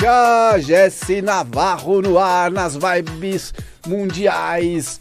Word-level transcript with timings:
Puxa, 0.00 0.58
Jesse 0.60 1.20
Navarro 1.20 2.00
no 2.00 2.18
ar, 2.18 2.50
nas 2.50 2.74
vibes 2.74 3.52
mundiais. 3.86 4.98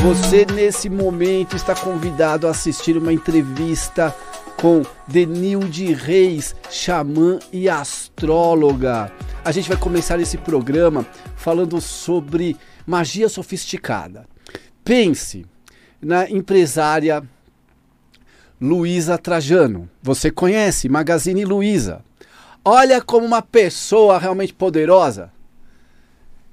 Você 0.00 0.44
nesse 0.44 0.90
momento 0.90 1.54
está 1.54 1.72
convidado 1.72 2.48
a 2.48 2.50
assistir 2.50 2.96
uma 2.96 3.12
entrevista 3.12 4.12
com 4.60 4.82
Denilde 5.06 5.94
Reis, 5.94 6.52
xamã 6.68 7.38
e 7.52 7.68
astróloga. 7.68 9.12
A 9.44 9.52
gente 9.52 9.68
vai 9.68 9.78
começar 9.78 10.18
esse 10.18 10.36
programa 10.36 11.06
falando 11.36 11.80
sobre 11.80 12.56
magia 12.84 13.28
sofisticada. 13.28 14.26
Pense 14.84 15.46
na 16.02 16.28
empresária 16.28 17.22
Luísa 18.60 19.16
Trajano. 19.16 19.88
Você 20.02 20.28
conhece 20.28 20.88
Magazine 20.88 21.44
Luiza. 21.44 22.02
Olha 22.64 23.00
como 23.02 23.26
uma 23.26 23.42
pessoa 23.42 24.18
realmente 24.18 24.54
poderosa 24.54 25.30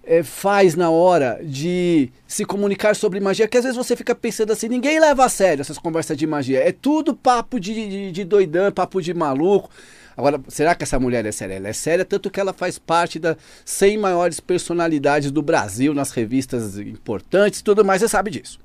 é, 0.03 0.23
faz 0.23 0.75
na 0.75 0.89
hora 0.89 1.39
de 1.43 2.11
se 2.27 2.43
comunicar 2.43 2.95
sobre 2.95 3.19
magia, 3.19 3.47
que 3.47 3.57
às 3.57 3.63
vezes 3.63 3.77
você 3.77 3.95
fica 3.95 4.15
pensando 4.15 4.51
assim, 4.51 4.67
ninguém 4.67 4.99
leva 4.99 5.25
a 5.25 5.29
sério 5.29 5.61
essas 5.61 5.77
conversas 5.77 6.17
de 6.17 6.25
magia. 6.25 6.59
É 6.59 6.71
tudo 6.71 7.15
papo 7.15 7.59
de, 7.59 7.73
de, 7.73 8.11
de 8.11 8.23
doidão, 8.23 8.71
papo 8.71 9.01
de 9.01 9.13
maluco. 9.13 9.69
Agora, 10.17 10.41
será 10.49 10.75
que 10.75 10.83
essa 10.83 10.99
mulher 10.99 11.25
é 11.25 11.31
séria? 11.31 11.55
Ela 11.55 11.69
é 11.69 11.73
séria, 11.73 12.03
tanto 12.03 12.29
que 12.29 12.39
ela 12.39 12.51
faz 12.51 12.77
parte 12.77 13.17
das 13.17 13.37
100 13.63 13.97
maiores 13.97 14.39
personalidades 14.39 15.31
do 15.31 15.41
Brasil 15.41 15.93
nas 15.93 16.11
revistas 16.11 16.77
importantes 16.77 17.61
e 17.61 17.63
tudo 17.63 17.85
mais, 17.85 18.01
você 18.01 18.09
sabe 18.09 18.31
disso. 18.31 18.59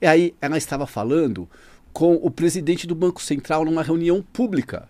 E 0.00 0.06
aí, 0.06 0.34
ela 0.40 0.56
estava 0.56 0.86
falando 0.86 1.48
com 1.92 2.14
o 2.14 2.30
presidente 2.30 2.86
do 2.86 2.94
Banco 2.94 3.20
Central 3.20 3.64
numa 3.64 3.82
reunião 3.82 4.24
pública. 4.32 4.88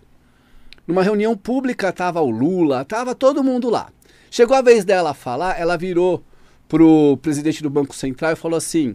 Numa 0.85 1.01
reunião 1.01 1.37
pública 1.37 1.89
estava 1.89 2.21
o 2.21 2.29
Lula, 2.29 2.81
estava 2.81 3.15
todo 3.15 3.43
mundo 3.43 3.69
lá. 3.69 3.89
Chegou 4.29 4.57
a 4.57 4.61
vez 4.61 4.83
dela 4.83 5.13
falar, 5.13 5.57
ela 5.57 5.77
virou 5.77 6.21
pro 6.67 7.17
presidente 7.21 7.63
do 7.63 7.69
Banco 7.69 7.95
Central 7.95 8.33
e 8.33 8.35
falou 8.35 8.57
assim: 8.57 8.93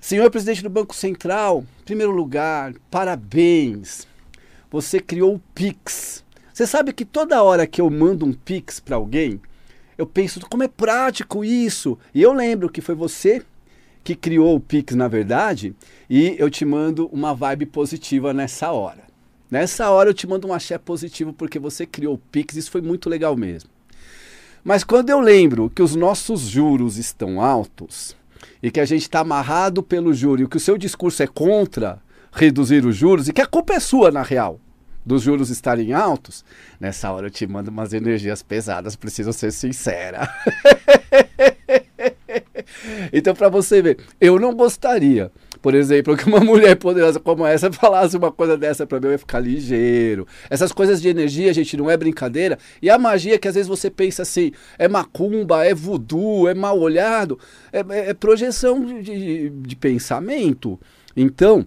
Senhor 0.00 0.30
presidente 0.30 0.62
do 0.62 0.70
Banco 0.70 0.94
Central, 0.94 1.64
em 1.80 1.84
primeiro 1.84 2.12
lugar, 2.12 2.72
parabéns. 2.88 4.06
Você 4.70 5.00
criou 5.00 5.34
o 5.34 5.42
Pix. 5.52 6.24
Você 6.52 6.68
sabe 6.68 6.92
que 6.92 7.04
toda 7.04 7.42
hora 7.42 7.66
que 7.66 7.80
eu 7.80 7.90
mando 7.90 8.24
um 8.24 8.32
Pix 8.32 8.78
para 8.78 8.94
alguém, 8.94 9.40
eu 9.98 10.06
penso 10.06 10.38
como 10.48 10.62
é 10.62 10.68
prático 10.68 11.44
isso. 11.44 11.98
E 12.14 12.22
eu 12.22 12.32
lembro 12.32 12.70
que 12.70 12.80
foi 12.80 12.94
você 12.94 13.42
que 14.04 14.14
criou 14.14 14.54
o 14.54 14.60
Pix, 14.60 14.94
na 14.94 15.08
verdade, 15.08 15.74
e 16.08 16.36
eu 16.38 16.48
te 16.48 16.64
mando 16.64 17.08
uma 17.08 17.34
vibe 17.34 17.66
positiva 17.66 18.32
nessa 18.32 18.70
hora. 18.70 19.09
Nessa 19.50 19.90
hora 19.90 20.10
eu 20.10 20.14
te 20.14 20.28
mando 20.28 20.46
um 20.46 20.52
axé 20.52 20.78
positivo 20.78 21.32
porque 21.32 21.58
você 21.58 21.84
criou 21.84 22.14
o 22.14 22.18
Pix, 22.18 22.54
isso 22.54 22.70
foi 22.70 22.80
muito 22.80 23.10
legal 23.10 23.36
mesmo. 23.36 23.68
Mas 24.62 24.84
quando 24.84 25.10
eu 25.10 25.18
lembro 25.18 25.68
que 25.68 25.82
os 25.82 25.96
nossos 25.96 26.42
juros 26.42 26.98
estão 26.98 27.40
altos 27.40 28.14
e 28.62 28.70
que 28.70 28.78
a 28.78 28.84
gente 28.84 29.02
está 29.02 29.20
amarrado 29.20 29.82
pelo 29.82 30.14
juro 30.14 30.42
e 30.42 30.46
que 30.46 30.56
o 30.56 30.60
seu 30.60 30.78
discurso 30.78 31.22
é 31.22 31.26
contra 31.26 32.00
reduzir 32.32 32.86
os 32.86 32.94
juros 32.94 33.26
e 33.26 33.32
que 33.32 33.40
a 33.40 33.46
culpa 33.46 33.74
é 33.74 33.80
sua, 33.80 34.12
na 34.12 34.22
real, 34.22 34.60
dos 35.04 35.22
juros 35.22 35.50
estarem 35.50 35.92
altos, 35.92 36.44
nessa 36.78 37.10
hora 37.10 37.26
eu 37.26 37.30
te 37.30 37.46
mando 37.46 37.70
umas 37.70 37.92
energias 37.92 38.42
pesadas, 38.42 38.94
preciso 38.94 39.32
ser 39.32 39.50
sincera. 39.50 40.28
então, 43.12 43.34
para 43.34 43.48
você 43.48 43.82
ver, 43.82 43.98
eu 44.20 44.38
não 44.38 44.54
gostaria 44.54 45.32
por 45.60 45.74
exemplo, 45.74 46.16
que 46.18 46.24
uma 46.24 46.40
mulher 46.40 46.76
poderosa 46.76 47.20
como 47.20 47.46
essa 47.46 47.70
falasse 47.72 48.16
uma 48.16 48.32
coisa 48.32 48.56
dessa 48.56 48.86
para 48.86 49.00
mim, 49.00 49.06
eu 49.06 49.12
ia 49.12 49.18
ficar 49.18 49.40
ligeiro. 49.40 50.26
Essas 50.48 50.72
coisas 50.72 51.00
de 51.00 51.08
energia, 51.08 51.52
gente, 51.52 51.76
não 51.76 51.90
é 51.90 51.96
brincadeira. 51.96 52.58
E 52.80 52.88
a 52.90 52.98
magia 52.98 53.38
que 53.38 53.48
às 53.48 53.54
vezes 53.54 53.68
você 53.68 53.90
pensa 53.90 54.22
assim, 54.22 54.52
é 54.78 54.88
macumba, 54.88 55.64
é 55.64 55.74
voodoo, 55.74 56.48
é 56.48 56.54
mal 56.54 56.78
olhado, 56.78 57.38
é, 57.72 57.80
é, 57.80 58.10
é 58.10 58.14
projeção 58.14 58.84
de, 58.84 59.02
de, 59.02 59.50
de 59.50 59.76
pensamento. 59.76 60.78
Então, 61.16 61.66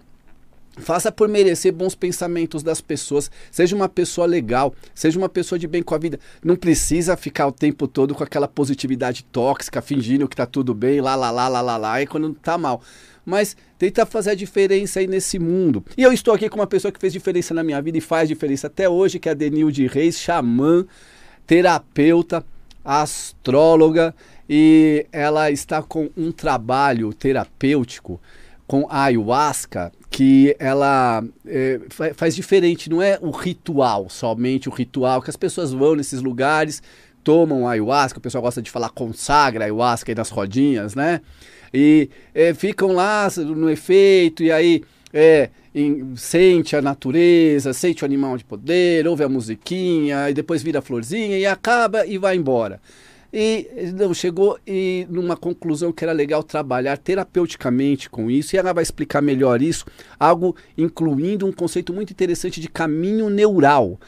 Faça 0.77 1.11
por 1.11 1.29
merecer 1.29 1.71
bons 1.71 1.93
pensamentos 1.93 2.63
das 2.63 2.81
pessoas. 2.81 3.29
Seja 3.51 3.75
uma 3.75 3.87
pessoa 3.87 4.25
legal, 4.25 4.73
seja 4.95 5.19
uma 5.19 5.29
pessoa 5.29 5.59
de 5.59 5.67
bem 5.67 5.83
com 5.83 5.93
a 5.93 5.99
vida. 5.99 6.19
Não 6.43 6.55
precisa 6.55 7.15
ficar 7.15 7.47
o 7.47 7.51
tempo 7.51 7.87
todo 7.87 8.15
com 8.15 8.23
aquela 8.23 8.47
positividade 8.47 9.23
tóxica, 9.25 9.81
fingindo 9.81 10.27
que 10.27 10.35
tá 10.35 10.45
tudo 10.45 10.73
bem, 10.73 10.99
lá, 10.99 11.15
lá, 11.15 11.29
lá, 11.29 11.47
lá, 11.47 11.61
lá, 11.61 11.77
lá, 11.77 12.01
e 12.01 12.07
quando 12.07 12.33
tá 12.33 12.57
mal 12.57 12.81
mas 13.25 13.55
tenta 13.77 14.05
fazer 14.05 14.31
a 14.31 14.35
diferença 14.35 14.99
aí 14.99 15.07
nesse 15.07 15.39
mundo. 15.39 15.83
E 15.97 16.03
eu 16.03 16.11
estou 16.11 16.33
aqui 16.33 16.49
com 16.49 16.59
uma 16.59 16.67
pessoa 16.67 16.91
que 16.91 16.99
fez 16.99 17.13
diferença 17.13 17.53
na 17.53 17.63
minha 17.63 17.81
vida 17.81 17.97
e 17.97 18.01
faz 18.01 18.27
diferença 18.27 18.67
até 18.67 18.87
hoje, 18.87 19.19
que 19.19 19.29
é 19.29 19.31
a 19.31 19.35
Denilde 19.35 19.87
Reis, 19.87 20.19
xamã, 20.19 20.85
terapeuta, 21.47 22.43
astróloga, 22.83 24.13
e 24.49 25.05
ela 25.11 25.49
está 25.51 25.81
com 25.81 26.09
um 26.17 26.31
trabalho 26.31 27.13
terapêutico 27.13 28.19
com 28.67 28.87
ayahuasca 28.89 29.91
que 30.13 30.55
ela 30.59 31.23
é, 31.43 31.79
faz 32.13 32.35
diferente, 32.35 32.87
não 32.87 33.01
é 33.01 33.17
o 33.19 33.31
ritual, 33.31 34.11
somente 34.11 34.69
o 34.69 34.71
ritual, 34.71 35.23
que 35.23 35.29
as 35.31 35.35
pessoas 35.35 35.73
vão 35.73 35.95
nesses 35.95 36.21
lugares, 36.21 36.83
tomam 37.23 37.67
ayahuasca, 37.67 38.19
o 38.19 38.21
pessoal 38.21 38.43
gosta 38.43 38.61
de 38.61 38.69
falar 38.69 38.91
consagra 38.91 39.65
ayahuasca 39.65 40.11
aí 40.11 40.15
nas 40.15 40.29
rodinhas, 40.29 40.93
né? 40.93 41.19
e 41.73 42.11
é, 42.35 42.53
ficam 42.53 42.91
lá 42.91 43.27
no 43.37 43.71
efeito, 43.71 44.43
e 44.43 44.51
aí 44.51 44.83
é, 45.11 45.49
em, 45.73 46.15
sente 46.15 46.75
a 46.75 46.81
natureza, 46.81 47.73
sente 47.73 48.03
o 48.03 48.05
animal 48.05 48.37
de 48.37 48.45
poder, 48.45 49.07
ouve 49.07 49.23
a 49.23 49.29
musiquinha, 49.29 50.29
e 50.29 50.33
depois 50.35 50.61
vira 50.61 50.77
a 50.77 50.81
florzinha 50.83 51.39
e 51.39 51.45
acaba 51.47 52.05
e 52.05 52.19
vai 52.19 52.35
embora. 52.35 52.79
E 53.35 53.91
não, 53.95 54.13
chegou 54.13 54.59
e 54.65 55.07
numa 55.09 55.35
conclusão 55.35 55.91
que 55.91 56.03
era 56.03 56.13
legal 56.13 56.43
trabalhar 56.43 56.97
terapeuticamente 56.97 58.07
com 58.07 58.29
isso, 58.29 58.55
e 58.55 58.59
ela 58.59 58.71
vai 58.71 58.83
explicar 58.83 59.23
melhor 59.23 59.59
isso, 59.59 59.85
algo 60.19 60.55
incluindo 60.77 61.47
um 61.47 61.51
conceito 61.51 61.91
muito 61.91 62.11
interessante 62.11 62.61
de 62.61 62.69
caminho 62.69 63.31
neural. 63.31 63.99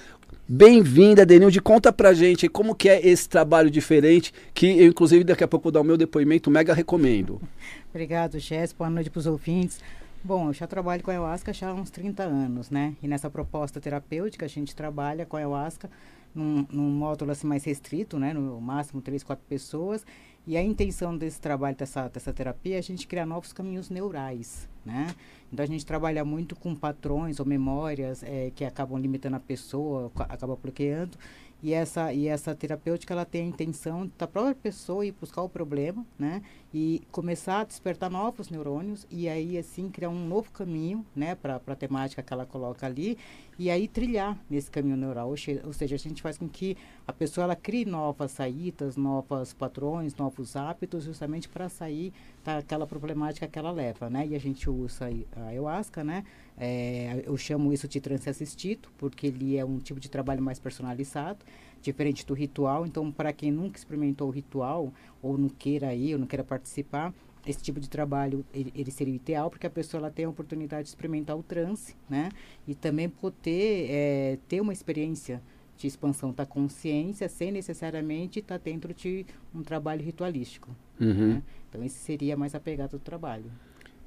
Bem-vinda, 0.48 1.26
Denilde. 1.26 1.60
Conta 1.60 1.92
pra 1.92 2.14
gente 2.14 2.48
como 2.48 2.76
que 2.76 2.88
é 2.88 3.04
esse 3.04 3.28
trabalho 3.28 3.72
diferente, 3.72 4.32
que 4.54 4.80
eu, 4.80 4.86
inclusive, 4.86 5.24
daqui 5.24 5.44
a 5.44 5.48
pouco 5.48 5.64
vou 5.64 5.72
dar 5.72 5.82
o 5.82 5.84
meu 5.84 5.98
depoimento, 5.98 6.52
mega 6.52 6.72
recomendo. 6.72 7.42
Obrigado, 7.90 8.38
Jess. 8.38 8.74
Boa 8.74 8.92
noite 8.92 9.10
para 9.10 9.22
os 9.22 9.26
ouvintes. 9.26 9.80
Bom, 10.24 10.50
eu 10.50 10.54
já 10.54 10.68
trabalho 10.68 11.02
com 11.02 11.10
ayahuasca 11.10 11.52
já 11.52 11.70
há 11.70 11.74
uns 11.74 11.90
30 11.90 12.22
anos, 12.22 12.70
né? 12.70 12.94
E 13.02 13.08
nessa 13.08 13.28
proposta 13.28 13.82
terapêutica, 13.82 14.46
a 14.46 14.50
gente 14.50 14.76
trabalha 14.76 15.26
com 15.26 15.36
ayahuasca 15.36 15.90
num, 16.36 16.68
num 16.70 16.90
módulo 16.90 17.32
assim 17.32 17.48
mais 17.48 17.64
restrito, 17.64 18.20
né? 18.20 18.34
No 18.34 18.60
máximo 18.60 19.02
três, 19.02 19.24
quatro 19.24 19.46
pessoas. 19.48 20.06
E 20.48 20.56
a 20.56 20.62
intenção 20.62 21.18
desse 21.18 21.42
trabalho, 21.42 21.76
dessa, 21.76 22.08
dessa 22.08 22.32
terapia, 22.32 22.76
é 22.76 22.78
a 22.78 22.84
gente 22.84 23.08
criar 23.08 23.26
novos 23.26 23.52
caminhos 23.52 23.90
neurais, 23.90 24.70
né? 24.86 25.16
Então 25.52 25.64
a 25.64 25.68
gente 25.68 25.84
trabalha 25.84 26.24
muito 26.24 26.56
com 26.56 26.76
patrões 26.76 27.40
ou 27.40 27.46
memórias 27.46 28.22
é, 28.22 28.52
que 28.54 28.64
acabam 28.64 29.00
limitando 29.00 29.38
a 29.38 29.40
pessoa, 29.40 30.12
acaba 30.30 30.56
bloqueando. 30.56 31.18
E 31.64 31.74
essa, 31.74 32.14
e 32.14 32.28
essa 32.28 32.54
terapêutica 32.54 33.12
ela 33.12 33.26
tem 33.26 33.42
a 33.42 33.46
intenção 33.46 34.12
da 34.20 34.28
própria 34.28 34.54
pessoa 34.54 35.04
ir 35.04 35.14
buscar 35.14 35.42
o 35.42 35.50
problema, 35.50 36.06
né? 36.20 36.44
E 36.72 37.02
começar 37.12 37.62
a 37.62 37.64
despertar 37.64 38.12
novos 38.12 38.50
neurônios 38.50 39.08
e 39.10 39.28
aí 39.28 39.58
assim 39.58 39.90
criar 39.90 40.10
um 40.10 40.28
novo 40.28 40.52
caminho, 40.52 41.04
né, 41.16 41.34
para 41.34 41.56
a 41.66 41.76
temática 41.76 42.22
que 42.22 42.32
ela 42.32 42.46
coloca 42.46 42.86
ali 42.86 43.18
e 43.58 43.70
aí 43.70 43.88
trilhar 43.88 44.38
nesse 44.50 44.70
caminho 44.70 44.98
neural. 44.98 45.30
Ou, 45.30 45.74
seja, 45.74 45.96
a 45.96 46.00
gente 46.00 46.22
faz 46.22 46.38
com 46.38 46.48
que 46.48 46.76
a 47.08 47.14
pessoa 47.14 47.46
ela 47.46 47.56
crie 47.56 47.86
novas 47.86 48.32
saídas, 48.32 48.98
novos 48.98 49.54
patrões, 49.54 50.16
novos 50.16 50.56
hábitos, 50.56 51.06
justamente 51.06 51.48
para 51.48 51.70
sair 51.70 52.12
daquela 52.44 52.86
problemática 52.86 53.48
que 53.48 53.58
ela 53.58 53.72
leva, 53.72 54.10
né? 54.10 54.28
E 54.28 54.36
a 54.36 54.40
gente 54.40 54.70
usa 54.70 55.10
a 55.36 55.48
ayahuasca, 55.48 56.04
né? 56.04 56.24
É, 56.58 57.24
eu 57.26 57.36
chamo 57.38 57.72
isso 57.72 57.88
de 57.88 58.00
trance 58.00 58.30
assistido, 58.30 58.90
porque 58.98 59.28
ele 59.28 59.58
é 59.58 59.66
um 59.66 59.80
tipo 59.80 60.00
de 60.00 60.10
trabalho 60.10 60.42
mais 60.42 60.60
personalizado, 60.60 61.46
diferente 61.82 62.26
do 62.26 62.34
ritual. 62.34 62.86
Então, 62.86 63.12
para 63.12 63.32
quem 63.32 63.52
nunca 63.52 63.78
experimentou 63.78 64.28
o 64.28 64.32
ritual, 64.32 64.94
ou 65.22 65.38
não 65.38 65.50
queira 65.50 65.94
ir, 65.94 66.14
ou 66.14 66.20
não 66.20 66.28
queira 66.28 66.44
participar, 66.44 67.14
esse 67.46 67.62
tipo 67.62 67.80
de 67.80 67.90
trabalho 67.90 68.46
ele, 68.54 68.72
ele, 68.76 68.92
seria 68.92 69.14
o 69.14 69.16
ideal 69.16 69.50
porque 69.50 69.68
a 69.68 69.70
pessoa 69.70 70.00
ela 70.00 70.12
tem 70.12 70.26
a 70.26 70.30
oportunidade 70.30 70.84
de 70.84 70.90
experimentar 70.90 71.38
o 71.38 71.44
transe, 71.44 71.96
né? 72.10 72.30
E 72.68 72.74
também 72.74 73.08
poder 73.08 73.88
é, 73.90 74.38
ter 74.48 74.62
uma 74.62 74.74
experiência 74.74 75.42
de 75.78 75.88
expansão 75.88 76.32
da 76.32 76.46
consciência 76.46 77.28
sem 77.28 77.52
necessariamente 77.52 78.40
estar 78.40 78.58
dentro 78.58 78.94
de 78.94 79.26
um 79.54 79.62
trabalho 79.62 80.04
ritualístico. 80.04 80.70
Uhum. 81.00 81.36
Né? 81.36 81.44
Então 81.70 81.84
esse 81.84 81.98
seria 81.98 82.38
mais 82.38 82.56
a 82.56 82.60
pegada 82.60 82.98
do 82.98 83.00
trabalho. 83.00 83.52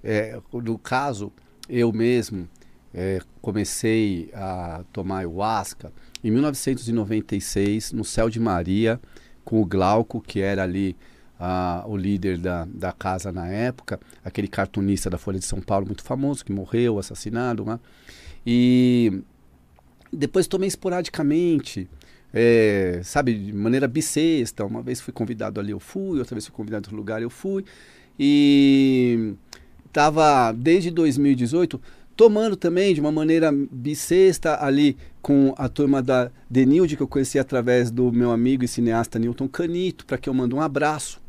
É, 0.02 0.40
no 0.52 0.78
caso, 0.78 1.32
eu 1.68 1.92
mesmo 1.92 2.48
é, 2.94 3.20
comecei 3.40 4.30
a 4.32 4.84
tomar 4.92 5.18
ayahuasca 5.18 5.92
em 6.22 6.30
1996 6.30 7.92
no 7.92 8.04
Céu 8.04 8.30
de 8.30 8.40
Maria 8.40 9.00
com 9.44 9.60
o 9.60 9.64
Glauco, 9.64 10.20
que 10.20 10.40
era 10.40 10.62
ali 10.62 10.96
o 11.86 11.96
líder 11.96 12.38
da, 12.38 12.66
da 12.66 12.92
casa 12.92 13.30
na 13.30 13.46
época, 13.48 14.00
aquele 14.24 14.48
cartunista 14.48 15.08
da 15.08 15.18
Folha 15.18 15.38
de 15.38 15.44
São 15.44 15.60
Paulo 15.60 15.86
muito 15.86 16.02
famoso, 16.02 16.44
que 16.44 16.52
morreu, 16.52 16.98
assassinado. 16.98 17.64
Né? 17.64 17.78
E 18.46 19.22
depois 20.12 20.46
tomei 20.46 20.68
esporadicamente 20.68 21.88
é, 22.32 23.00
sabe, 23.04 23.34
de 23.34 23.52
maneira 23.52 23.86
bissexta. 23.88 24.64
Uma 24.64 24.82
vez 24.82 25.00
fui 25.00 25.12
convidado 25.12 25.60
ali, 25.60 25.72
eu 25.72 25.80
fui, 25.80 26.18
outra 26.18 26.34
vez 26.34 26.46
fui 26.46 26.54
convidado 26.54 26.82
em 26.82 26.86
outro 26.86 26.96
lugar, 26.96 27.22
eu 27.22 27.30
fui. 27.30 27.64
E 28.18 29.34
estava 29.86 30.52
desde 30.52 30.90
2018 30.90 31.80
tomando 32.16 32.56
também 32.56 32.92
de 32.92 33.00
uma 33.00 33.12
maneira 33.12 33.52
bissexta 33.52 34.60
ali 34.60 34.96
com 35.22 35.54
a 35.56 35.68
turma 35.68 36.02
da 36.02 36.32
Denilde, 36.50 36.96
que 36.96 37.02
eu 37.02 37.06
conheci 37.06 37.38
através 37.38 37.92
do 37.92 38.10
meu 38.10 38.32
amigo 38.32 38.64
e 38.64 38.68
cineasta 38.68 39.20
Newton 39.20 39.46
Canito, 39.46 40.04
para 40.04 40.18
que 40.18 40.28
eu 40.28 40.34
mando 40.34 40.56
um 40.56 40.60
abraço. 40.60 41.20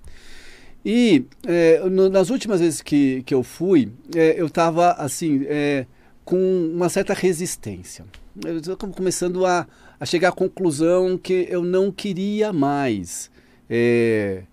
E 0.85 1.25
é, 1.45 1.81
no, 1.89 2.09
nas 2.09 2.29
últimas 2.29 2.59
vezes 2.59 2.81
que, 2.81 3.21
que 3.23 3.33
eu 3.33 3.43
fui, 3.43 3.91
é, 4.15 4.39
eu 4.39 4.47
estava 4.47 4.91
assim, 4.93 5.43
é, 5.45 5.85
com 6.23 6.37
uma 6.73 6.89
certa 6.89 7.13
resistência. 7.13 8.05
Eu 8.45 8.57
estava 8.57 8.87
começando 8.93 9.45
a, 9.45 9.67
a 9.99 10.05
chegar 10.05 10.29
à 10.29 10.31
conclusão 10.31 11.17
que 11.17 11.47
eu 11.49 11.63
não 11.63 11.91
queria 11.91 12.53
mais 12.53 13.29
é, 13.69 14.43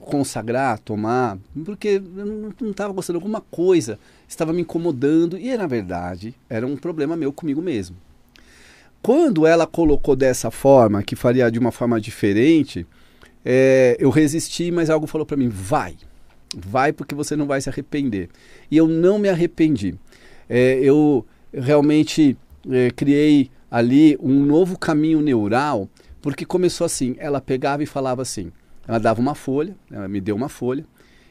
consagrar, 0.00 0.78
tomar, 0.78 1.38
porque 1.64 2.00
eu 2.16 2.26
não 2.60 2.70
estava 2.70 2.92
gostando 2.92 3.18
de 3.18 3.22
alguma 3.22 3.40
coisa, 3.40 3.98
estava 4.28 4.52
me 4.52 4.62
incomodando 4.62 5.38
e 5.38 5.56
na 5.56 5.66
verdade 5.66 6.34
era 6.48 6.66
um 6.66 6.76
problema 6.76 7.16
meu 7.16 7.32
comigo 7.32 7.60
mesmo. 7.60 7.96
Quando 9.02 9.46
ela 9.46 9.66
colocou 9.66 10.14
dessa 10.14 10.50
forma, 10.50 11.02
que 11.02 11.16
faria 11.16 11.50
de 11.50 11.58
uma 11.58 11.72
forma 11.72 11.98
diferente, 12.00 12.86
é, 13.44 13.96
eu 13.98 14.10
resisti, 14.10 14.70
mas 14.70 14.90
algo 14.90 15.06
falou 15.06 15.26
para 15.26 15.36
mim: 15.36 15.48
vai, 15.48 15.96
vai 16.54 16.92
porque 16.92 17.14
você 17.14 17.36
não 17.36 17.46
vai 17.46 17.60
se 17.60 17.68
arrepender. 17.68 18.28
E 18.70 18.76
eu 18.76 18.86
não 18.86 19.18
me 19.18 19.28
arrependi. 19.28 19.94
É, 20.48 20.78
eu 20.80 21.24
realmente 21.52 22.36
é, 22.70 22.90
criei 22.90 23.50
ali 23.70 24.18
um 24.20 24.44
novo 24.44 24.78
caminho 24.78 25.20
neural, 25.20 25.88
porque 26.20 26.44
começou 26.44 26.84
assim: 26.84 27.14
ela 27.18 27.40
pegava 27.40 27.82
e 27.82 27.86
falava 27.86 28.22
assim, 28.22 28.52
ela 28.86 28.98
dava 28.98 29.20
uma 29.20 29.34
folha, 29.34 29.76
ela 29.90 30.08
me 30.08 30.20
deu 30.20 30.36
uma 30.36 30.48
folha 30.48 30.84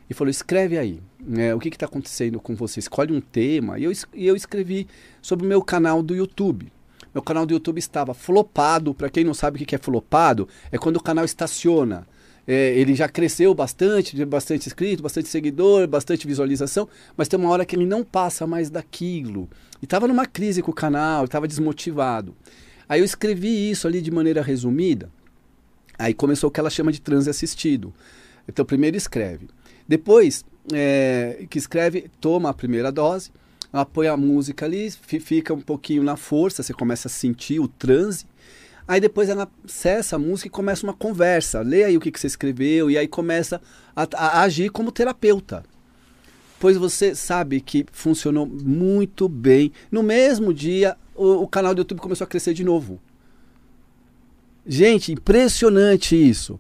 e 0.10 0.14
falou: 0.14 0.32
escreve 0.32 0.78
aí, 0.78 1.00
né, 1.20 1.54
o 1.54 1.60
que 1.60 1.70
está 1.70 1.86
acontecendo 1.86 2.40
com 2.40 2.56
você? 2.56 2.80
Escolhe 2.80 3.14
um 3.14 3.22
tema. 3.22 3.78
E 3.78 3.84
eu, 3.84 3.92
e 4.14 4.26
eu 4.26 4.36
escrevi 4.36 4.88
sobre 5.22 5.46
o 5.46 5.50
meu 5.50 5.62
canal 5.62 6.02
do 6.02 6.16
YouTube. 6.16 6.72
Meu 7.14 7.24
canal 7.24 7.46
do 7.46 7.54
YouTube 7.54 7.80
estava 7.80 8.14
flopado. 8.14 8.94
Para 8.94 9.10
quem 9.10 9.24
não 9.24 9.34
sabe 9.34 9.62
o 9.62 9.66
que 9.66 9.76
é 9.76 9.78
flopado, 9.78 10.48
é 10.72 10.78
quando 10.78 10.98
o 10.98 11.04
canal 11.04 11.26
estaciona. 11.26 12.08
É, 12.48 12.74
ele 12.74 12.96
já 12.96 13.08
cresceu 13.08 13.54
bastante, 13.54 14.26
bastante 14.26 14.68
inscrito, 14.68 15.04
bastante 15.04 15.30
seguidor, 15.30 15.88
bastante 15.88 16.26
visualização, 16.26 16.90
mas 17.16 17.28
tem 17.28 17.40
uma 17.40 17.50
hora 17.50 17.64
que 17.64 17.76
ele 17.76 17.86
não 17.86 18.04
passa 18.04 18.48
mais 18.48 18.72
daquilo. 18.72 19.48
E 19.80 19.86
estava 19.86 20.08
numa 20.08 20.26
crise 20.26 20.62
com 20.64 20.72
o 20.72 20.74
canal, 20.74 21.26
estava 21.26 21.48
desmotivado. 21.48 22.36
Aí 22.88 23.02
eu 23.02 23.06
escrevi 23.06 23.70
isso 23.70 23.86
ali 23.86 24.02
de 24.02 24.10
maneira 24.10 24.42
resumida. 24.42 25.12
Aí 25.98 26.14
começou 26.14 26.50
o 26.50 26.52
que 26.52 26.60
ela 26.60 26.72
chama 26.72 26.92
de 26.92 27.00
transe 27.00 27.30
assistido. 27.30 27.94
Então 28.48 28.66
primeiro 28.66 28.98
escreve. 28.98 29.48
Depois 29.88 30.44
é, 30.74 31.46
que 31.50 31.60
escreve, 31.60 32.10
toma 32.20 32.50
a 32.50 32.54
primeira 32.54 32.92
dose, 32.92 33.32
apoia 33.72 34.12
a 34.12 34.18
música 34.18 34.66
ali, 34.66 34.90
fica 34.92 35.54
um 35.54 35.62
pouquinho 35.62 36.04
na 36.04 36.16
força, 36.16 36.64
você 36.64 36.74
começa 36.74 37.08
a 37.08 37.12
sentir 37.12 37.60
o 37.60 37.68
transe. 37.68 38.26
Aí 38.88 39.00
depois 39.00 39.30
ela 39.30 39.48
cessa 39.68 40.16
a 40.16 40.20
música 40.20 40.48
e 40.48 40.52
começa 40.52 40.84
uma 40.84 40.94
conversa. 40.94 41.62
Lê 41.62 41.84
aí 41.84 41.96
o 41.96 42.00
que, 42.00 42.12
que 42.12 42.20
você 42.20 42.26
escreveu 42.26 42.90
e 42.90 42.98
aí 42.98 43.08
começa 43.08 43.62
a, 43.96 44.08
a 44.16 44.42
agir 44.42 44.72
como 44.72 44.92
terapeuta. 44.92 45.64
Pois 46.60 46.76
você 46.76 47.14
sabe 47.14 47.62
que 47.62 47.86
funcionou 47.92 48.48
muito 48.48 49.30
bem. 49.30 49.72
No 49.92 50.02
mesmo 50.02 50.54
dia, 50.54 50.98
o, 51.16 51.44
o 51.44 51.48
canal 51.48 51.76
do 51.76 51.82
YouTube 51.82 52.00
começou 52.00 52.26
a 52.26 52.28
crescer 52.28 52.54
de 52.54 52.64
novo. 52.64 53.00
Gente, 54.66 55.12
impressionante 55.12 56.16
isso. 56.16 56.60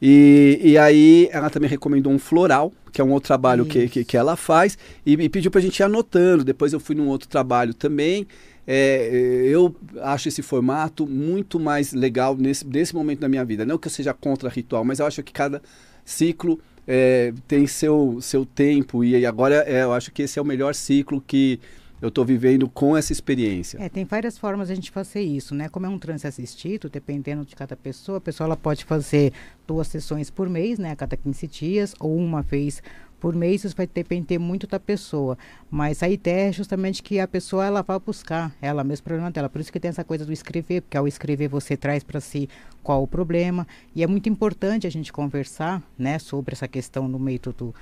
E, 0.00 0.60
e 0.62 0.78
aí 0.78 1.28
ela 1.32 1.50
também 1.50 1.68
recomendou 1.68 2.12
um 2.12 2.18
floral, 2.18 2.72
que 2.92 3.00
é 3.00 3.04
um 3.04 3.10
outro 3.10 3.26
trabalho 3.26 3.66
que, 3.66 3.88
que, 3.88 4.04
que, 4.04 4.16
ela 4.16 4.36
faz, 4.36 4.78
e, 5.04 5.14
e 5.14 5.28
pediu 5.28 5.50
para 5.50 5.58
a 5.58 5.62
gente 5.62 5.78
ir 5.78 5.82
anotando. 5.82 6.44
Depois 6.44 6.72
eu 6.72 6.80
fui 6.80 6.94
num 6.94 7.08
outro 7.08 7.28
trabalho 7.28 7.74
também. 7.74 8.26
É, 8.66 9.08
eu 9.46 9.74
acho 10.02 10.28
esse 10.28 10.42
formato 10.42 11.06
muito 11.06 11.58
mais 11.58 11.92
legal 11.92 12.36
nesse, 12.36 12.66
nesse 12.66 12.94
momento 12.94 13.20
da 13.20 13.28
minha 13.28 13.44
vida. 13.44 13.64
Não 13.64 13.78
que 13.78 13.88
eu 13.88 13.92
seja 13.92 14.12
contra 14.12 14.48
ritual, 14.48 14.84
mas 14.84 14.98
eu 14.98 15.06
acho 15.06 15.22
que 15.22 15.32
cada 15.32 15.62
ciclo 16.04 16.60
é, 16.86 17.32
tem 17.46 17.66
seu, 17.66 18.18
seu 18.20 18.46
tempo, 18.46 19.04
e 19.04 19.26
agora 19.26 19.64
é, 19.66 19.82
eu 19.82 19.92
acho 19.92 20.10
que 20.12 20.22
esse 20.22 20.38
é 20.38 20.42
o 20.42 20.44
melhor 20.44 20.74
ciclo 20.74 21.22
que 21.26 21.60
eu 22.00 22.08
estou 22.08 22.24
vivendo 22.24 22.68
com 22.68 22.96
essa 22.96 23.12
experiência. 23.12 23.78
É, 23.80 23.88
tem 23.88 24.04
várias 24.04 24.38
formas 24.38 24.68
de 24.68 24.72
a 24.72 24.76
gente 24.76 24.90
fazer 24.90 25.20
isso, 25.20 25.54
né? 25.54 25.68
Como 25.68 25.86
é 25.86 25.88
um 25.88 25.98
transe 25.98 26.26
assistido, 26.26 26.88
dependendo 26.88 27.44
de 27.44 27.56
cada 27.56 27.76
pessoa, 27.76 28.18
a 28.18 28.20
pessoa 28.20 28.46
ela 28.46 28.56
pode 28.56 28.84
fazer 28.84 29.32
duas 29.66 29.88
sessões 29.88 30.30
por 30.30 30.48
mês, 30.48 30.78
né? 30.78 30.92
A 30.92 30.96
cada 30.96 31.16
15 31.16 31.46
dias, 31.46 31.94
ou 31.98 32.16
uma 32.16 32.42
vez 32.42 32.82
por 33.20 33.34
mês, 33.34 33.64
isso 33.64 33.76
vai 33.76 33.86
depender 33.86 34.38
muito 34.38 34.66
da 34.66 34.78
pessoa. 34.78 35.36
Mas 35.70 36.02
a 36.02 36.08
ideia 36.08 36.50
é 36.50 36.52
justamente 36.52 37.02
que 37.02 37.18
a 37.18 37.26
pessoa 37.26 37.66
ela 37.66 37.82
vá 37.82 37.98
buscar 37.98 38.54
ela 38.62 38.84
mesmo 38.84 39.02
o 39.02 39.04
problema 39.04 39.30
dela. 39.30 39.48
Por 39.48 39.60
isso 39.60 39.72
que 39.72 39.80
tem 39.80 39.88
essa 39.88 40.04
coisa 40.04 40.24
do 40.24 40.32
escrever, 40.32 40.82
porque 40.82 40.96
ao 40.96 41.08
escrever 41.08 41.48
você 41.48 41.76
traz 41.76 42.04
para 42.04 42.20
si 42.20 42.48
qual 42.82 43.02
o 43.02 43.08
problema. 43.08 43.66
E 43.94 44.02
é 44.02 44.06
muito 44.06 44.28
importante 44.28 44.86
a 44.86 44.90
gente 44.90 45.12
conversar 45.12 45.82
né, 45.98 46.18
sobre 46.18 46.54
essa 46.54 46.68
questão 46.68 47.08
no 47.08 47.18
meio 47.18 47.40
do, 47.40 47.74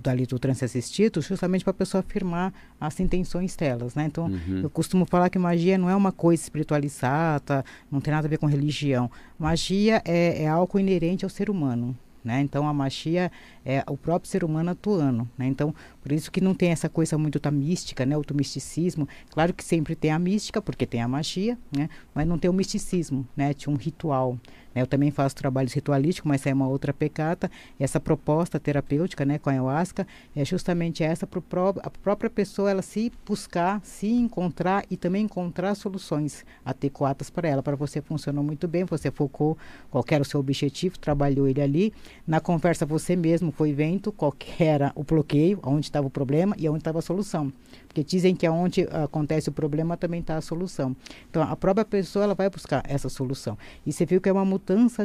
dali 0.00 0.26
do 0.26 0.38
trance 0.38 0.64
assistido, 0.64 1.20
justamente 1.20 1.64
para 1.64 1.72
a 1.72 1.74
pessoa 1.74 2.00
afirmar 2.00 2.52
as 2.80 2.98
intenções 3.00 3.56
delas, 3.56 3.94
né? 3.94 4.04
Então, 4.06 4.26
uhum. 4.26 4.60
eu 4.62 4.70
costumo 4.70 5.04
falar 5.04 5.28
que 5.28 5.38
magia 5.38 5.76
não 5.76 5.90
é 5.90 5.96
uma 5.96 6.12
coisa 6.12 6.42
espiritualizada, 6.42 7.64
não 7.90 8.00
tem 8.00 8.12
nada 8.12 8.26
a 8.26 8.30
ver 8.30 8.38
com 8.38 8.46
religião. 8.46 9.10
Magia 9.38 10.02
é, 10.04 10.44
é 10.44 10.48
algo 10.48 10.78
inerente 10.78 11.24
ao 11.24 11.30
ser 11.30 11.50
humano, 11.50 11.96
né? 12.24 12.40
Então 12.40 12.68
a 12.68 12.74
magia 12.74 13.30
é 13.64 13.82
o 13.86 13.96
próprio 13.96 14.30
ser 14.30 14.44
humano 14.44 14.70
atuando, 14.70 15.28
né? 15.36 15.46
Então 15.46 15.74
por 16.02 16.12
isso 16.12 16.30
que 16.30 16.40
não 16.40 16.54
tem 16.54 16.70
essa 16.70 16.88
coisa 16.88 17.16
muito 17.16 17.38
da 17.40 17.50
mística, 17.50 18.04
né? 18.04 18.16
O 18.16 18.22
misticismo. 18.34 19.08
Claro 19.30 19.54
que 19.54 19.64
sempre 19.64 19.94
tem 19.94 20.10
a 20.10 20.18
mística 20.18 20.60
porque 20.60 20.86
tem 20.86 21.00
a 21.00 21.08
magia, 21.08 21.56
né? 21.74 21.88
Mas 22.14 22.26
não 22.26 22.38
tem 22.38 22.50
o 22.50 22.52
misticismo, 22.52 23.26
né? 23.36 23.54
Tinha 23.54 23.72
um 23.72 23.78
ritual? 23.78 24.38
Eu 24.80 24.86
também 24.86 25.10
faço 25.10 25.34
trabalhos 25.34 25.72
ritualísticos, 25.72 26.28
mas 26.28 26.46
é 26.46 26.52
uma 26.52 26.68
outra 26.68 26.92
pecata. 26.92 27.50
Essa 27.78 27.98
proposta 28.00 28.58
terapêutica, 28.60 29.24
né, 29.24 29.38
com 29.38 29.50
a 29.50 29.52
ayahuasca, 29.52 30.06
é 30.34 30.44
justamente 30.44 31.02
essa 31.02 31.26
para 31.26 31.40
a 31.82 31.90
própria 31.90 32.30
pessoa 32.30 32.70
ela 32.70 32.82
se 32.82 33.12
buscar, 33.26 33.80
se 33.82 34.08
encontrar 34.08 34.84
e 34.90 34.96
também 34.96 35.24
encontrar 35.24 35.74
soluções 35.74 36.44
adequadas 36.64 37.30
para 37.30 37.48
ela. 37.48 37.62
Para 37.62 37.76
você 37.76 38.00
funcionou 38.00 38.42
muito 38.44 38.66
bem, 38.68 38.84
você 38.84 39.10
focou 39.10 39.56
qual 39.90 40.04
era 40.08 40.22
o 40.22 40.24
seu 40.24 40.40
objetivo, 40.40 40.98
trabalhou 40.98 41.48
ele 41.48 41.60
ali. 41.60 41.92
Na 42.26 42.40
conversa 42.40 42.86
você 42.86 43.16
mesmo 43.16 43.50
foi 43.52 43.72
vendo 43.72 44.12
qual 44.12 44.34
era 44.58 44.92
o 44.94 45.02
bloqueio, 45.02 45.58
onde 45.64 45.86
estava 45.86 46.06
o 46.06 46.10
problema 46.10 46.54
e 46.58 46.68
onde 46.68 46.78
estava 46.78 46.98
a 46.98 47.02
solução. 47.02 47.52
Porque 47.86 48.04
dizem 48.04 48.34
que 48.34 48.48
onde 48.48 48.82
acontece 48.92 49.48
o 49.48 49.52
problema 49.52 49.96
também 49.96 50.20
está 50.20 50.36
a 50.36 50.40
solução. 50.40 50.94
Então 51.30 51.42
a 51.42 51.56
própria 51.56 51.84
pessoa 51.84 52.24
ela 52.24 52.34
vai 52.34 52.48
buscar 52.48 52.82
essa 52.86 53.08
solução. 53.08 53.56
E 53.86 53.92
você 53.92 54.04
viu 54.04 54.20
que 54.20 54.28
é 54.28 54.32
uma 54.32 54.44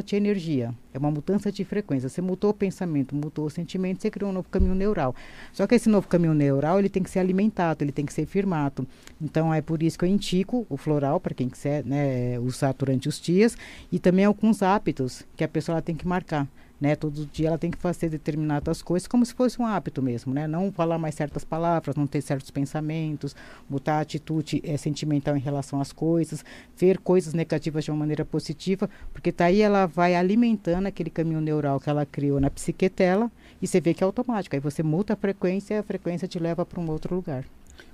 de 0.04 0.16
energia, 0.16 0.74
é 0.92 0.98
uma 0.98 1.10
mudança 1.10 1.50
de 1.50 1.64
frequência. 1.64 2.08
Você 2.08 2.20
mudou 2.20 2.50
o 2.50 2.54
pensamento, 2.54 3.14
mudou 3.14 3.46
o 3.46 3.50
sentimento, 3.50 4.02
você 4.02 4.10
criou 4.10 4.30
um 4.30 4.34
novo 4.34 4.48
caminho 4.50 4.74
neural. 4.74 5.14
Só 5.52 5.66
que 5.66 5.74
esse 5.74 5.88
novo 5.88 6.06
caminho 6.08 6.34
neural 6.34 6.78
ele 6.78 6.88
tem 6.88 7.02
que 7.02 7.10
ser 7.10 7.18
alimentado, 7.18 7.82
ele 7.82 7.92
tem 7.92 8.04
que 8.04 8.12
ser 8.12 8.26
firmado. 8.26 8.86
Então 9.20 9.52
é 9.52 9.62
por 9.62 9.82
isso 9.82 9.98
que 9.98 10.04
eu 10.04 10.08
indico 10.08 10.66
o 10.68 10.76
floral 10.76 11.18
para 11.18 11.34
quem 11.34 11.48
quiser 11.48 11.84
né, 11.84 12.38
usar 12.40 12.72
durante 12.74 13.08
os 13.08 13.20
dias 13.20 13.56
e 13.90 13.98
também 13.98 14.24
alguns 14.24 14.62
hábitos 14.62 15.22
que 15.36 15.44
a 15.44 15.48
pessoa 15.48 15.80
tem 15.80 15.94
que 15.94 16.06
marcar 16.06 16.48
né? 16.80 16.96
Todo 16.96 17.26
dia 17.26 17.48
ela 17.48 17.58
tem 17.58 17.70
que 17.70 17.78
fazer 17.78 18.08
determinadas 18.08 18.82
coisas 18.82 19.06
como 19.06 19.24
se 19.24 19.32
fosse 19.32 19.60
um 19.60 19.66
hábito 19.66 20.02
mesmo, 20.02 20.34
né? 20.34 20.46
Não 20.46 20.72
falar 20.72 20.98
mais 20.98 21.14
certas 21.14 21.44
palavras, 21.44 21.96
não 21.96 22.06
ter 22.06 22.20
certos 22.20 22.50
pensamentos, 22.50 23.34
botar 23.68 24.00
atitude 24.00 24.60
é, 24.64 24.76
sentimental 24.76 25.36
em 25.36 25.40
relação 25.40 25.80
às 25.80 25.92
coisas, 25.92 26.44
ver 26.76 26.98
coisas 26.98 27.34
negativas 27.34 27.84
de 27.84 27.90
uma 27.90 27.98
maneira 27.98 28.24
positiva, 28.24 28.88
porque 29.12 29.32
daí 29.32 29.58
tá 29.58 29.64
ela 29.64 29.86
vai 29.86 30.14
alimentando 30.14 30.86
aquele 30.86 31.10
caminho 31.10 31.40
neural 31.40 31.80
que 31.80 31.88
ela 31.88 32.04
criou 32.04 32.40
na 32.40 32.50
psique 32.50 32.88
dela 32.88 33.30
e 33.62 33.66
você 33.66 33.80
vê 33.80 33.94
que 33.94 34.02
é 34.02 34.06
automático. 34.06 34.54
Aí 34.54 34.60
você 34.60 34.82
muda 34.82 35.14
a 35.14 35.16
frequência 35.16 35.74
e 35.74 35.78
a 35.78 35.82
frequência 35.82 36.28
te 36.28 36.38
leva 36.38 36.66
para 36.66 36.80
um 36.80 36.90
outro 36.90 37.14
lugar. 37.14 37.44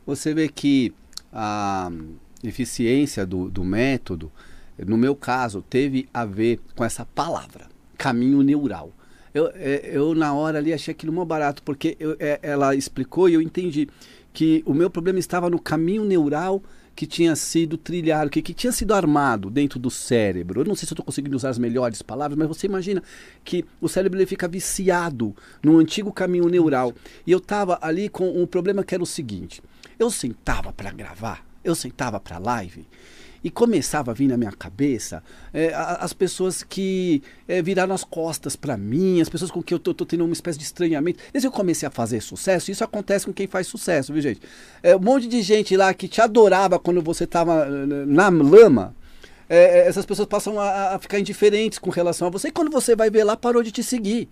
Você 0.06 0.34
vê 0.34 0.48
que 0.48 0.92
a 1.32 1.92
eficiência 2.42 3.24
do, 3.26 3.50
do 3.50 3.62
método, 3.62 4.32
no 4.78 4.96
meu 4.96 5.14
caso, 5.14 5.62
teve 5.62 6.08
a 6.12 6.24
ver 6.24 6.58
com 6.74 6.84
essa 6.84 7.04
palavra 7.04 7.68
caminho 8.00 8.42
neural. 8.42 8.94
Eu, 9.34 9.52
é, 9.54 9.90
eu 9.92 10.14
na 10.14 10.32
hora 10.32 10.56
ali 10.56 10.72
achei 10.72 10.92
aquilo 10.92 11.12
muito 11.12 11.28
barato, 11.28 11.62
porque 11.62 11.98
eu, 12.00 12.16
é, 12.18 12.40
ela 12.42 12.74
explicou 12.74 13.28
e 13.28 13.34
eu 13.34 13.42
entendi 13.42 13.86
que 14.32 14.62
o 14.64 14.72
meu 14.72 14.88
problema 14.88 15.18
estava 15.18 15.50
no 15.50 15.60
caminho 15.60 16.02
neural 16.02 16.62
que 16.96 17.06
tinha 17.06 17.36
sido 17.36 17.76
trilhado, 17.76 18.30
que, 18.30 18.40
que 18.40 18.54
tinha 18.54 18.72
sido 18.72 18.94
armado 18.94 19.50
dentro 19.50 19.78
do 19.78 19.90
cérebro. 19.90 20.62
Eu 20.62 20.64
não 20.64 20.74
sei 20.74 20.86
se 20.86 20.94
estou 20.94 21.04
conseguindo 21.04 21.36
usar 21.36 21.50
as 21.50 21.58
melhores 21.58 22.00
palavras, 22.00 22.38
mas 22.38 22.48
você 22.48 22.66
imagina 22.66 23.02
que 23.44 23.66
o 23.80 23.88
cérebro 23.88 24.18
ele 24.18 24.26
fica 24.26 24.48
viciado 24.48 25.36
no 25.62 25.78
antigo 25.78 26.10
caminho 26.12 26.48
neural. 26.48 26.94
E 27.26 27.30
eu 27.30 27.38
estava 27.38 27.78
ali 27.82 28.08
com 28.08 28.28
um 28.30 28.46
problema 28.46 28.82
que 28.82 28.94
era 28.94 29.02
o 29.02 29.06
seguinte: 29.06 29.62
eu 29.98 30.10
sentava 30.10 30.72
para 30.72 30.90
gravar, 30.90 31.44
eu 31.62 31.74
sentava 31.74 32.18
para 32.18 32.38
live 32.38 32.86
E 33.42 33.50
começava 33.50 34.10
a 34.10 34.14
vir 34.14 34.28
na 34.28 34.36
minha 34.36 34.52
cabeça 34.52 35.22
é, 35.52 35.72
as 35.74 36.12
pessoas 36.12 36.62
que 36.62 37.22
é, 37.48 37.62
viraram 37.62 37.94
as 37.94 38.04
costas 38.04 38.54
para 38.54 38.76
mim, 38.76 39.20
as 39.20 39.28
pessoas 39.30 39.50
com 39.50 39.62
quem 39.62 39.74
eu 39.74 39.78
tô, 39.78 39.94
tô, 39.94 40.04
tendo 40.04 40.24
uma 40.24 40.32
espécie 40.32 40.58
de 40.58 40.64
estranhamento. 40.64 41.18
Desde 41.32 41.48
que 41.48 41.54
eu 41.54 41.56
comecei 41.56 41.86
a 41.86 41.90
fazer 41.90 42.20
sucesso, 42.20 42.70
isso 42.70 42.84
acontece 42.84 43.24
com 43.24 43.32
quem 43.32 43.46
faz 43.46 43.66
sucesso, 43.66 44.12
viu, 44.12 44.20
gente? 44.20 44.40
É, 44.82 44.94
um 44.94 45.00
monte 45.00 45.26
de 45.26 45.40
gente 45.40 45.76
lá 45.76 45.94
que 45.94 46.06
te 46.06 46.20
adorava 46.20 46.78
quando 46.78 47.00
você 47.00 47.26
tava 47.26 47.66
na 47.66 48.28
lama. 48.28 48.94
É, 49.48 49.80
é, 49.80 49.88
essas 49.88 50.06
pessoas 50.06 50.28
passam 50.28 50.60
a, 50.60 50.94
a 50.94 50.98
ficar 50.98 51.18
indiferentes 51.18 51.78
com 51.78 51.90
relação 51.90 52.28
a 52.28 52.30
você. 52.30 52.48
E 52.48 52.52
quando 52.52 52.70
você 52.70 52.94
vai 52.94 53.10
ver 53.10 53.24
lá, 53.24 53.36
parou 53.36 53.62
de 53.62 53.72
te 53.72 53.82
seguir. 53.82 54.28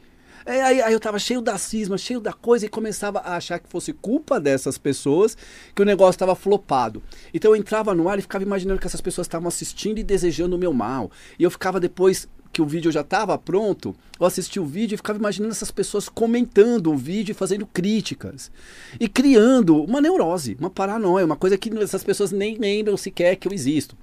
É, 0.47 0.63
aí, 0.63 0.81
aí, 0.81 0.93
eu 0.93 1.01
tava 1.01 1.19
cheio 1.19 1.41
da 1.41 1.59
cisma, 1.59 1.99
cheio 1.99 2.21
da 2.21 2.33
coisa 2.33 2.67
e 2.67 2.69
começava 2.69 3.19
a 3.21 3.37
achar 3.37 3.59
que 3.59 3.69
fosse 3.69 3.93
culpa 3.93 4.41
dessas 4.41 4.79
pessoas 4.79 5.37
que 5.75 5.83
o 5.83 5.85
negócio 5.85 6.17
estava 6.17 6.35
flopado. 6.35 7.03
Então 7.33 7.51
eu 7.53 7.57
entrava 7.57 7.95
no 7.95 8.09
ar 8.09 8.19
e 8.19 8.23
ficava 8.23 8.45
imaginando 8.45 8.81
que 8.81 8.87
essas 8.87 9.01
pessoas 9.01 9.27
estavam 9.27 9.49
assistindo 9.49 9.99
e 9.99 10.03
desejando 10.03 10.57
o 10.57 10.59
meu 10.59 10.73
mal. 10.73 11.11
E 11.39 11.43
eu 11.43 11.51
ficava 11.51 11.81
depois 11.81 12.29
que 12.53 12.63
o 12.63 12.67
vídeo 12.67 12.91
já 12.91 13.03
estava 13.03 13.37
pronto, 13.37 13.95
eu 14.19 14.27
assisti 14.27 14.59
o 14.59 14.65
vídeo 14.65 14.95
e 14.95 14.97
ficava 14.97 15.19
imaginando 15.19 15.53
essas 15.53 15.71
pessoas 15.71 16.09
comentando 16.09 16.91
o 16.91 16.97
vídeo 16.97 17.33
e 17.33 17.35
fazendo 17.35 17.67
críticas. 17.67 18.51
E 18.99 19.09
criando 19.09 19.83
uma 19.83 20.01
neurose, 20.01 20.57
uma 20.59 20.71
paranoia, 20.71 21.25
uma 21.25 21.37
coisa 21.37 21.59
que 21.59 21.71
essas 21.79 22.03
pessoas 22.03 22.33
nem 22.33 22.57
lembram 22.57 22.97
sequer 22.97 23.37
que 23.37 23.47
eu 23.47 23.53
existo. 23.53 23.97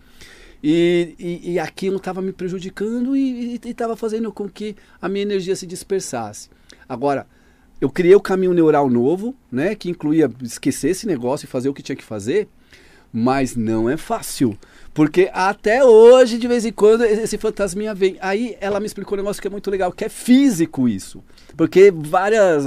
E, 0.67 1.13
e, 1.19 1.51
e 1.51 1.59
aquilo 1.59 1.97
estava 1.97 2.23
me 2.23 2.33
prejudicando 2.33 3.15
e 3.15 3.61
estava 3.63 3.95
fazendo 3.95 4.33
com 4.33 4.49
que 4.49 4.75
a 4.99 5.07
minha 5.07 5.21
energia 5.21 5.55
se 5.55 5.67
dispersasse. 5.67 6.49
Agora, 6.89 7.27
eu 7.79 7.87
criei 7.87 8.15
o 8.15 8.19
caminho 8.19 8.51
neural 8.51 8.89
novo, 8.89 9.35
né, 9.51 9.75
que 9.75 9.91
incluía 9.91 10.27
esquecer 10.41 10.89
esse 10.89 11.05
negócio 11.05 11.45
e 11.45 11.47
fazer 11.47 11.69
o 11.69 11.73
que 11.73 11.83
tinha 11.83 11.95
que 11.95 12.03
fazer, 12.03 12.47
mas 13.13 13.55
não 13.55 13.87
é 13.87 13.95
fácil. 13.95 14.57
Porque 14.91 15.29
até 15.33 15.85
hoje, 15.85 16.39
de 16.39 16.47
vez 16.47 16.65
em 16.65 16.71
quando, 16.71 17.03
esse 17.03 17.37
fantasminha 17.37 17.93
vem. 17.93 18.17
Aí 18.19 18.57
ela 18.59 18.79
me 18.79 18.87
explicou 18.87 19.15
um 19.15 19.21
negócio 19.21 19.41
que 19.41 19.47
é 19.47 19.51
muito 19.51 19.69
legal, 19.69 19.91
que 19.91 20.05
é 20.05 20.09
físico 20.09 20.89
isso. 20.89 21.23
Porque 21.55 21.93
vários 21.95 22.65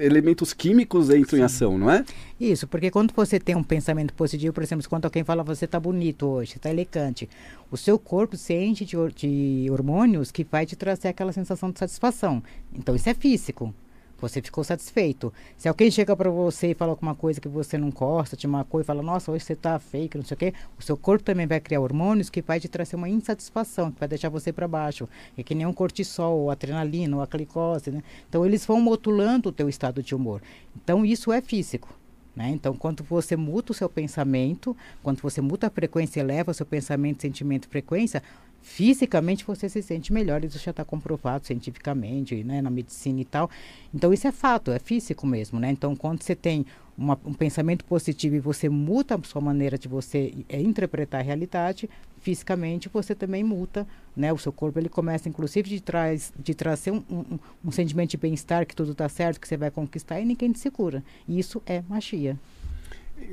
elementos 0.00 0.52
químicos 0.52 1.10
entram 1.10 1.30
Sim. 1.30 1.38
em 1.38 1.42
ação, 1.42 1.78
não 1.78 1.90
é? 1.90 2.04
Isso, 2.40 2.66
porque 2.66 2.90
quando 2.90 3.12
você 3.12 3.38
tem 3.38 3.54
um 3.54 3.62
pensamento 3.62 4.14
positivo, 4.14 4.54
por 4.54 4.62
exemplo, 4.62 4.88
quando 4.88 5.04
alguém 5.04 5.22
fala 5.22 5.42
você 5.44 5.66
está 5.66 5.78
bonito 5.78 6.26
hoje, 6.26 6.56
está 6.56 6.70
elegante, 6.70 7.28
o 7.70 7.76
seu 7.76 7.98
corpo 7.98 8.34
se 8.34 8.54
enche 8.54 8.82
de, 8.86 8.96
de 9.14 9.70
hormônios 9.70 10.30
que 10.30 10.42
vai 10.42 10.64
te 10.64 10.74
trazer 10.74 11.08
aquela 11.08 11.32
sensação 11.32 11.70
de 11.70 11.78
satisfação. 11.78 12.42
Então 12.72 12.96
isso 12.96 13.10
é 13.10 13.12
físico. 13.12 13.74
Você 14.22 14.40
ficou 14.40 14.64
satisfeito. 14.64 15.32
Se 15.56 15.68
alguém 15.68 15.90
chega 15.90 16.16
para 16.16 16.30
você 16.30 16.70
e 16.70 16.74
fala 16.74 16.92
alguma 16.92 17.14
coisa 17.14 17.40
que 17.40 17.48
você 17.48 17.76
não 17.76 17.90
gosta, 17.90 18.36
te 18.36 18.46
marcou 18.46 18.80
e 18.80 18.84
fala, 18.84 19.02
nossa, 19.02 19.30
hoje 19.30 19.44
você 19.44 19.52
está 19.52 19.78
fake, 19.78 20.16
não 20.16 20.24
sei 20.24 20.34
o 20.34 20.38
quê, 20.38 20.54
o 20.78 20.82
seu 20.82 20.96
corpo 20.96 21.24
também 21.24 21.46
vai 21.46 21.60
criar 21.60 21.80
hormônios 21.80 22.30
que 22.30 22.40
vai 22.40 22.58
te 22.58 22.68
trazer 22.68 22.96
uma 22.96 23.08
insatisfação, 23.08 23.90
que 23.90 23.98
vai 23.98 24.08
deixar 24.08 24.30
você 24.30 24.50
para 24.50 24.68
baixo. 24.68 25.06
É 25.36 25.42
que 25.42 25.54
nem 25.54 25.66
um 25.66 25.72
cortisol, 25.72 26.38
ou 26.38 26.50
adrenalina, 26.50 27.16
ou 27.16 27.22
a 27.22 27.26
glicose, 27.26 27.90
né? 27.90 28.02
Então, 28.28 28.44
eles 28.44 28.64
vão 28.64 28.80
modulando 28.80 29.48
o 29.50 29.52
teu 29.52 29.68
estado 29.68 30.02
de 30.02 30.14
humor. 30.14 30.42
Então, 30.76 31.04
isso 31.04 31.32
é 31.32 31.40
físico. 31.40 31.99
Né? 32.34 32.50
Então, 32.50 32.74
quando 32.74 33.02
você 33.02 33.36
muda 33.36 33.72
o 33.72 33.74
seu 33.74 33.88
pensamento, 33.88 34.76
quando 35.02 35.20
você 35.20 35.40
muda 35.40 35.66
a 35.66 35.70
frequência, 35.70 36.20
eleva 36.20 36.52
o 36.52 36.54
seu 36.54 36.66
pensamento, 36.66 37.22
sentimento, 37.22 37.68
frequência, 37.68 38.22
fisicamente 38.62 39.44
você 39.44 39.68
se 39.68 39.82
sente 39.82 40.12
melhor, 40.12 40.44
isso 40.44 40.58
já 40.58 40.70
está 40.70 40.84
comprovado 40.84 41.46
cientificamente, 41.46 42.42
né, 42.44 42.60
na 42.60 42.70
medicina 42.70 43.20
e 43.20 43.24
tal. 43.24 43.50
Então 43.92 44.12
isso 44.12 44.26
é 44.26 44.32
fato, 44.32 44.70
é 44.70 44.78
físico 44.78 45.26
mesmo, 45.26 45.58
né? 45.58 45.70
Então 45.70 45.96
quando 45.96 46.22
você 46.22 46.34
tem 46.34 46.66
uma, 46.96 47.18
um 47.24 47.32
pensamento 47.32 47.84
positivo 47.84 48.36
e 48.36 48.40
você 48.40 48.68
muda 48.68 49.14
a 49.14 49.22
sua 49.22 49.40
maneira 49.40 49.78
de 49.78 49.88
você 49.88 50.34
é, 50.48 50.60
interpretar 50.60 51.20
a 51.20 51.24
realidade, 51.24 51.88
fisicamente 52.20 52.88
você 52.92 53.14
também 53.14 53.42
muda, 53.42 53.86
né? 54.14 54.32
O 54.32 54.38
seu 54.38 54.52
corpo 54.52 54.78
ele 54.78 54.88
começa 54.88 55.28
inclusive 55.28 55.68
de 55.68 55.80
traz 55.80 56.32
de 56.38 56.54
trazer 56.54 56.90
um, 56.90 57.02
um, 57.10 57.38
um 57.64 57.70
sentimento 57.70 58.10
de 58.10 58.16
bem-estar 58.18 58.66
que 58.66 58.76
tudo 58.76 58.92
está 58.92 59.08
certo, 59.08 59.40
que 59.40 59.48
você 59.48 59.56
vai 59.56 59.70
conquistar 59.70 60.20
e 60.20 60.24
ninguém 60.24 60.52
te 60.52 60.58
segura. 60.58 61.02
Isso 61.28 61.62
é 61.66 61.82
magia 61.88 62.38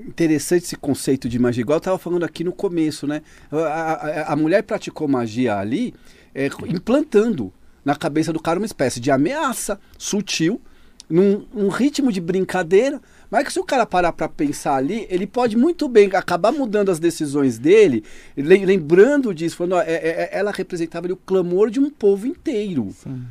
interessante 0.08 0.64
esse 0.64 0.76
conceito 0.76 1.28
de 1.28 1.38
magia, 1.40 1.62
igual 1.62 1.78
eu 1.78 1.80
estava 1.80 1.98
falando 1.98 2.24
aqui 2.24 2.44
no 2.44 2.52
começo, 2.52 3.08
né? 3.08 3.22
A, 3.52 3.58
a, 3.58 4.34
a 4.34 4.36
mulher 4.36 4.64
praticou 4.64 5.08
magia 5.08 5.58
ali, 5.58 5.94
é, 6.34 6.48
implantando 6.68 7.54
na 7.84 7.96
cabeça 7.96 8.34
do 8.34 8.40
cara 8.40 8.60
uma 8.60 8.66
espécie 8.66 9.00
de 9.00 9.10
ameaça 9.12 9.80
sutil, 9.98 10.62
num, 11.10 11.70
ritmo 11.70 12.12
de 12.12 12.20
brincadeira, 12.20 13.02
mas 13.32 13.46
que 13.46 13.54
se 13.54 13.60
o 13.60 13.64
cara 13.64 13.86
parar 13.86 14.12
para 14.12 14.28
pensar 14.28 14.76
ali, 14.76 15.08
ele 15.10 15.26
pode 15.26 15.56
muito 15.56 15.88
bem 15.88 16.10
acabar 16.14 16.52
mudando 16.52 16.90
as 16.90 17.00
decisões 17.00 17.58
dele, 17.58 18.04
lembrando 18.36 19.34
disso, 19.34 19.56
falando, 19.56 19.74
ó, 19.74 19.82
é, 19.82 19.94
é, 19.94 20.08
é 20.10 20.30
ela 20.34 20.52
representava 20.52 21.08
ali, 21.08 21.14
o 21.14 21.18
clamor 21.18 21.70
de 21.70 21.80
um 21.80 21.90
povo 21.90 22.28
inteiro. 22.28 22.90
Sim. 22.92 23.24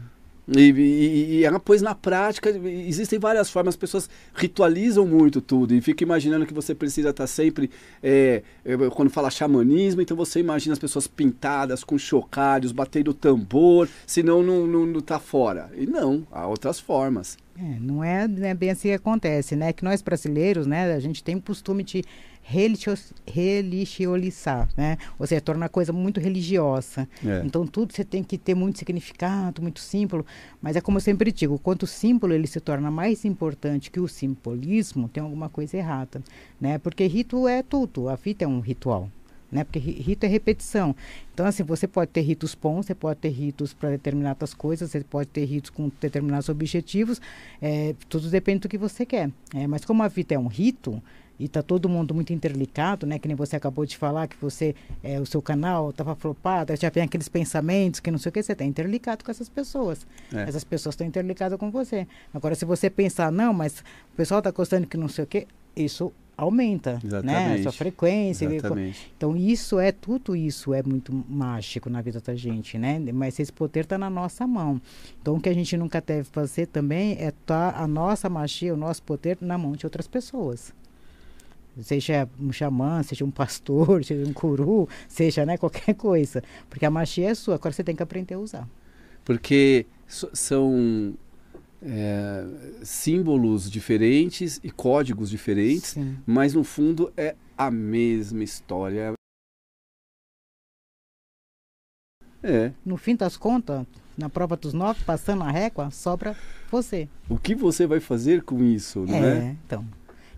E, 0.48 0.70
e, 0.70 1.34
e, 1.38 1.44
ela 1.44 1.60
na 1.82 1.94
prática, 1.94 2.50
existem 2.50 3.18
várias 3.18 3.50
formas, 3.50 3.74
as 3.74 3.78
pessoas 3.78 4.08
ritualizam 4.32 5.04
muito 5.04 5.40
tudo 5.40 5.74
e 5.74 5.80
fica 5.80 6.04
imaginando 6.04 6.46
que 6.46 6.54
você 6.54 6.72
precisa 6.72 7.10
estar 7.10 7.26
sempre, 7.26 7.68
é, 8.00 8.42
é, 8.64 8.76
quando 8.90 9.10
fala 9.10 9.28
xamanismo, 9.28 10.00
então 10.00 10.16
você 10.16 10.38
imagina 10.38 10.72
as 10.72 10.78
pessoas 10.78 11.08
pintadas 11.08 11.82
com 11.82 11.98
chocalhos, 11.98 12.70
batendo 12.70 13.12
tambor, 13.12 13.88
senão 14.06 14.40
não, 14.42 14.66
não, 14.68 14.86
não 14.86 15.00
tá 15.00 15.18
fora. 15.18 15.68
E 15.76 15.84
não, 15.84 16.24
há 16.30 16.46
outras 16.46 16.78
formas. 16.78 17.36
É, 17.58 17.80
não, 17.80 18.04
é, 18.04 18.28
não 18.28 18.46
é 18.46 18.54
bem 18.54 18.70
assim 18.70 18.88
que 18.88 18.94
acontece, 18.94 19.56
né? 19.56 19.72
Que 19.72 19.82
nós 19.82 20.02
brasileiros, 20.02 20.66
né, 20.66 20.94
a 20.94 21.00
gente 21.00 21.24
tem 21.24 21.36
o 21.36 21.40
costume 21.40 21.82
de 21.82 22.04
religiosizar, 22.48 24.68
né? 24.76 24.98
Ou 25.18 25.26
seja, 25.26 25.40
torna 25.40 25.66
a 25.66 25.68
coisa 25.68 25.92
muito 25.92 26.20
religiosa. 26.20 27.08
É. 27.24 27.42
Então 27.44 27.66
tudo 27.66 27.92
você 27.92 28.04
tem 28.04 28.22
que 28.22 28.38
ter 28.38 28.54
muito 28.54 28.78
significado, 28.78 29.60
muito 29.60 29.80
símbolo. 29.80 30.24
Mas 30.62 30.76
é 30.76 30.80
como 30.80 30.98
eu 30.98 31.02
sempre 31.02 31.32
digo, 31.32 31.58
quanto 31.58 31.82
o 31.82 31.86
símbolo 31.86 32.32
ele 32.32 32.46
se 32.46 32.60
torna 32.60 32.88
mais 32.88 33.24
importante 33.24 33.90
que 33.90 33.98
o 33.98 34.06
simbolismo, 34.06 35.08
tem 35.08 35.20
alguma 35.22 35.48
coisa 35.48 35.76
errada, 35.76 36.22
né? 36.60 36.78
Porque 36.78 37.04
rito 37.06 37.48
é 37.48 37.64
tudo, 37.64 38.08
a 38.08 38.14
vida 38.14 38.44
é 38.44 38.48
um 38.48 38.60
ritual. 38.60 39.10
Né? 39.50 39.62
Porque 39.62 39.78
rito 39.78 40.26
é 40.26 40.28
repetição. 40.28 40.94
Então, 41.32 41.46
assim, 41.46 41.62
você 41.62 41.86
pode 41.86 42.10
ter 42.10 42.20
ritos 42.20 42.52
bons, 42.54 42.86
você 42.86 42.96
pode 42.96 43.20
ter 43.20 43.28
ritos 43.28 43.72
para 43.72 43.90
determinadas 43.90 44.52
coisas, 44.52 44.90
você 44.90 45.00
pode 45.00 45.28
ter 45.28 45.44
ritos 45.44 45.70
com 45.70 45.88
determinados 46.00 46.48
objetivos, 46.48 47.20
é, 47.62 47.94
tudo 48.08 48.28
depende 48.28 48.60
do 48.60 48.68
que 48.68 48.76
você 48.76 49.06
quer. 49.06 49.30
É, 49.54 49.68
mas 49.68 49.84
como 49.84 50.02
a 50.02 50.08
vida 50.08 50.34
é 50.34 50.38
um 50.38 50.48
rito, 50.48 51.00
e 51.38 51.44
está 51.44 51.62
todo 51.62 51.88
mundo 51.88 52.14
muito 52.14 52.32
interligado, 52.32 53.06
né? 53.06 53.18
Que 53.18 53.28
nem 53.28 53.36
você 53.36 53.56
acabou 53.56 53.84
de 53.84 53.96
falar 53.96 54.26
que 54.26 54.36
você, 54.40 54.74
é, 55.02 55.20
o 55.20 55.26
seu 55.26 55.42
canal 55.42 55.90
estava 55.90 56.14
flopado, 56.14 56.74
já 56.76 56.90
vem 56.90 57.04
aqueles 57.04 57.28
pensamentos 57.28 58.00
que 58.00 58.10
não 58.10 58.18
sei 58.18 58.30
o 58.30 58.32
que, 58.32 58.42
você 58.42 58.52
está 58.52 58.64
interligado 58.64 59.24
com 59.24 59.30
essas 59.30 59.48
pessoas. 59.48 60.06
É. 60.32 60.42
Essas 60.42 60.64
pessoas 60.64 60.94
estão 60.94 61.06
interligadas 61.06 61.58
com 61.58 61.70
você. 61.70 62.06
Agora, 62.32 62.54
se 62.54 62.64
você 62.64 62.88
pensar, 62.88 63.30
não, 63.30 63.52
mas 63.52 63.80
o 64.12 64.16
pessoal 64.16 64.38
está 64.38 64.50
gostando 64.50 64.86
que 64.86 64.96
não 64.96 65.08
sei 65.08 65.24
o 65.24 65.26
que, 65.26 65.46
isso 65.76 66.12
aumenta, 66.36 67.00
Exatamente. 67.02 67.48
né? 67.48 67.54
A 67.54 67.62
sua 67.62 67.72
frequência. 67.72 68.44
Exatamente. 68.44 69.12
Então, 69.16 69.36
isso 69.36 69.78
é, 69.78 69.90
tudo 69.90 70.36
isso 70.36 70.74
é 70.74 70.82
muito 70.82 71.12
mágico 71.28 71.88
na 71.88 72.02
vida 72.02 72.20
da 72.20 72.34
gente, 72.34 72.78
né? 72.78 72.98
Mas 73.12 73.40
esse 73.40 73.52
poder 73.52 73.80
está 73.80 73.96
na 73.96 74.10
nossa 74.10 74.46
mão. 74.46 74.80
Então, 75.20 75.36
o 75.36 75.40
que 75.40 75.48
a 75.48 75.54
gente 75.54 75.76
nunca 75.76 76.00
deve 76.00 76.24
fazer 76.24 76.66
também 76.66 77.16
é 77.18 77.32
tá 77.44 77.74
a 77.76 77.86
nossa 77.86 78.28
magia, 78.28 78.74
o 78.74 78.76
nosso 78.76 79.02
poder 79.02 79.38
na 79.40 79.56
mão 79.56 79.72
de 79.72 79.86
outras 79.86 80.06
pessoas 80.06 80.74
seja 81.82 82.28
um 82.38 82.52
xamã, 82.52 83.02
seja 83.02 83.24
um 83.24 83.30
pastor, 83.30 84.02
seja 84.04 84.28
um 84.28 84.32
curu, 84.32 84.88
seja 85.08 85.44
né, 85.44 85.56
qualquer 85.56 85.94
coisa. 85.94 86.42
Porque 86.68 86.86
a 86.86 86.90
magia 86.90 87.30
é 87.30 87.34
sua, 87.34 87.56
agora 87.56 87.72
você 87.72 87.84
tem 87.84 87.96
que 87.96 88.02
aprender 88.02 88.34
a 88.34 88.38
usar. 88.38 88.68
Porque 89.24 89.86
são 90.06 91.14
é, 91.82 92.44
símbolos 92.82 93.70
diferentes 93.70 94.60
e 94.62 94.70
códigos 94.70 95.30
diferentes, 95.30 95.90
Sim. 95.90 96.16
mas 96.24 96.54
no 96.54 96.64
fundo 96.64 97.12
é 97.16 97.34
a 97.56 97.70
mesma 97.70 98.44
história. 98.44 99.12
É. 102.42 102.72
No 102.84 102.96
fim 102.96 103.16
das 103.16 103.36
contas, 103.36 103.84
na 104.16 104.28
prova 104.28 104.56
dos 104.56 104.72
nove, 104.72 105.02
passando 105.04 105.42
a 105.42 105.50
régua, 105.50 105.90
sobra 105.90 106.36
você. 106.70 107.08
O 107.28 107.38
que 107.38 107.54
você 107.54 107.86
vai 107.86 107.98
fazer 107.98 108.42
com 108.42 108.62
isso, 108.62 109.00
não 109.00 109.16
é? 109.16 109.38
É, 109.38 109.56
então. 109.64 109.84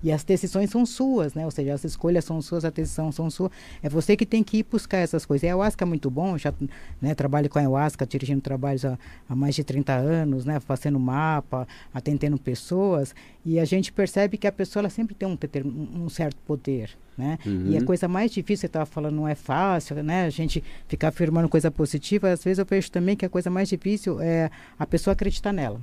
E 0.03 0.13
as 0.13 0.23
decisões 0.23 0.71
são 0.71 0.87
suas, 0.87 1.35
né? 1.35 1.45
Ou 1.45 1.51
seja, 1.51 1.75
as 1.75 1.85
escolhas 1.85 2.25
são 2.25 2.41
suas, 2.41 2.65
a 2.65 2.71
decisão 2.71 3.11
são 3.11 3.29
sua. 3.31 3.51
É 3.83 3.89
você 3.89 4.17
que 4.17 4.25
tem 4.25 4.45
que 4.45 4.59
ir 4.59 4.63
buscar 4.63 4.99
essas 4.99 5.27
coisas. 5.27 5.43
E 5.43 5.47
a 5.47 5.51
ayahuasca 5.51 5.85
é 5.85 5.87
muito 5.87 6.11
bom, 6.11 6.39
já 6.39 6.53
né, 7.01 7.15
trabalho 7.15 7.49
com 7.49 7.59
a 7.59 7.63
ayahuasca, 7.63 8.07
dirigindo 8.07 8.41
trabalhos 8.41 8.85
há, 8.85 8.99
há, 9.29 9.35
mais 9.35 9.55
de 9.55 9.65
30 9.65 9.93
anos, 9.93 10.45
né? 10.45 10.61
Fazendo 10.61 10.99
mapa, 11.01 11.67
atendendo 11.93 12.39
pessoas. 12.39 13.15
E 13.45 13.59
a 13.59 13.65
gente 13.65 13.93
percebe 13.93 14.37
que 14.37 14.47
a 14.47 14.53
pessoa 14.53 14.83
ela 14.83 14.91
sempre 14.91 15.15
tem 15.15 15.29
um, 15.29 16.05
um 16.05 16.09
certo 16.09 16.37
poder, 16.47 16.91
né? 17.17 17.39
Uhum. 17.45 17.71
E 17.71 17.77
a 17.77 17.85
coisa 17.85 18.07
mais 18.07 18.31
difícil, 18.31 18.61
você 18.63 18.67
estava 18.67 18.87
falando, 18.87 19.17
não 19.17 19.27
é 19.27 19.35
fácil, 19.35 20.03
né? 20.03 20.27
A 20.27 20.31
gente 20.31 20.63
ficar 20.87 21.09
afirmando 21.09 21.49
coisa 21.49 21.71
positiva. 21.71 22.31
Às 22.31 22.45
vezes 22.45 22.59
eu 22.59 22.65
vejo 22.65 22.91
também 22.91 23.17
que 23.17 23.25
a 23.25 23.29
coisa 23.29 23.51
mais 23.51 23.69
difícil 23.69 24.21
é 24.21 24.51
a 24.79 24.87
pessoa 24.87 25.13
acreditar 25.13 25.53
nela. 25.53 25.81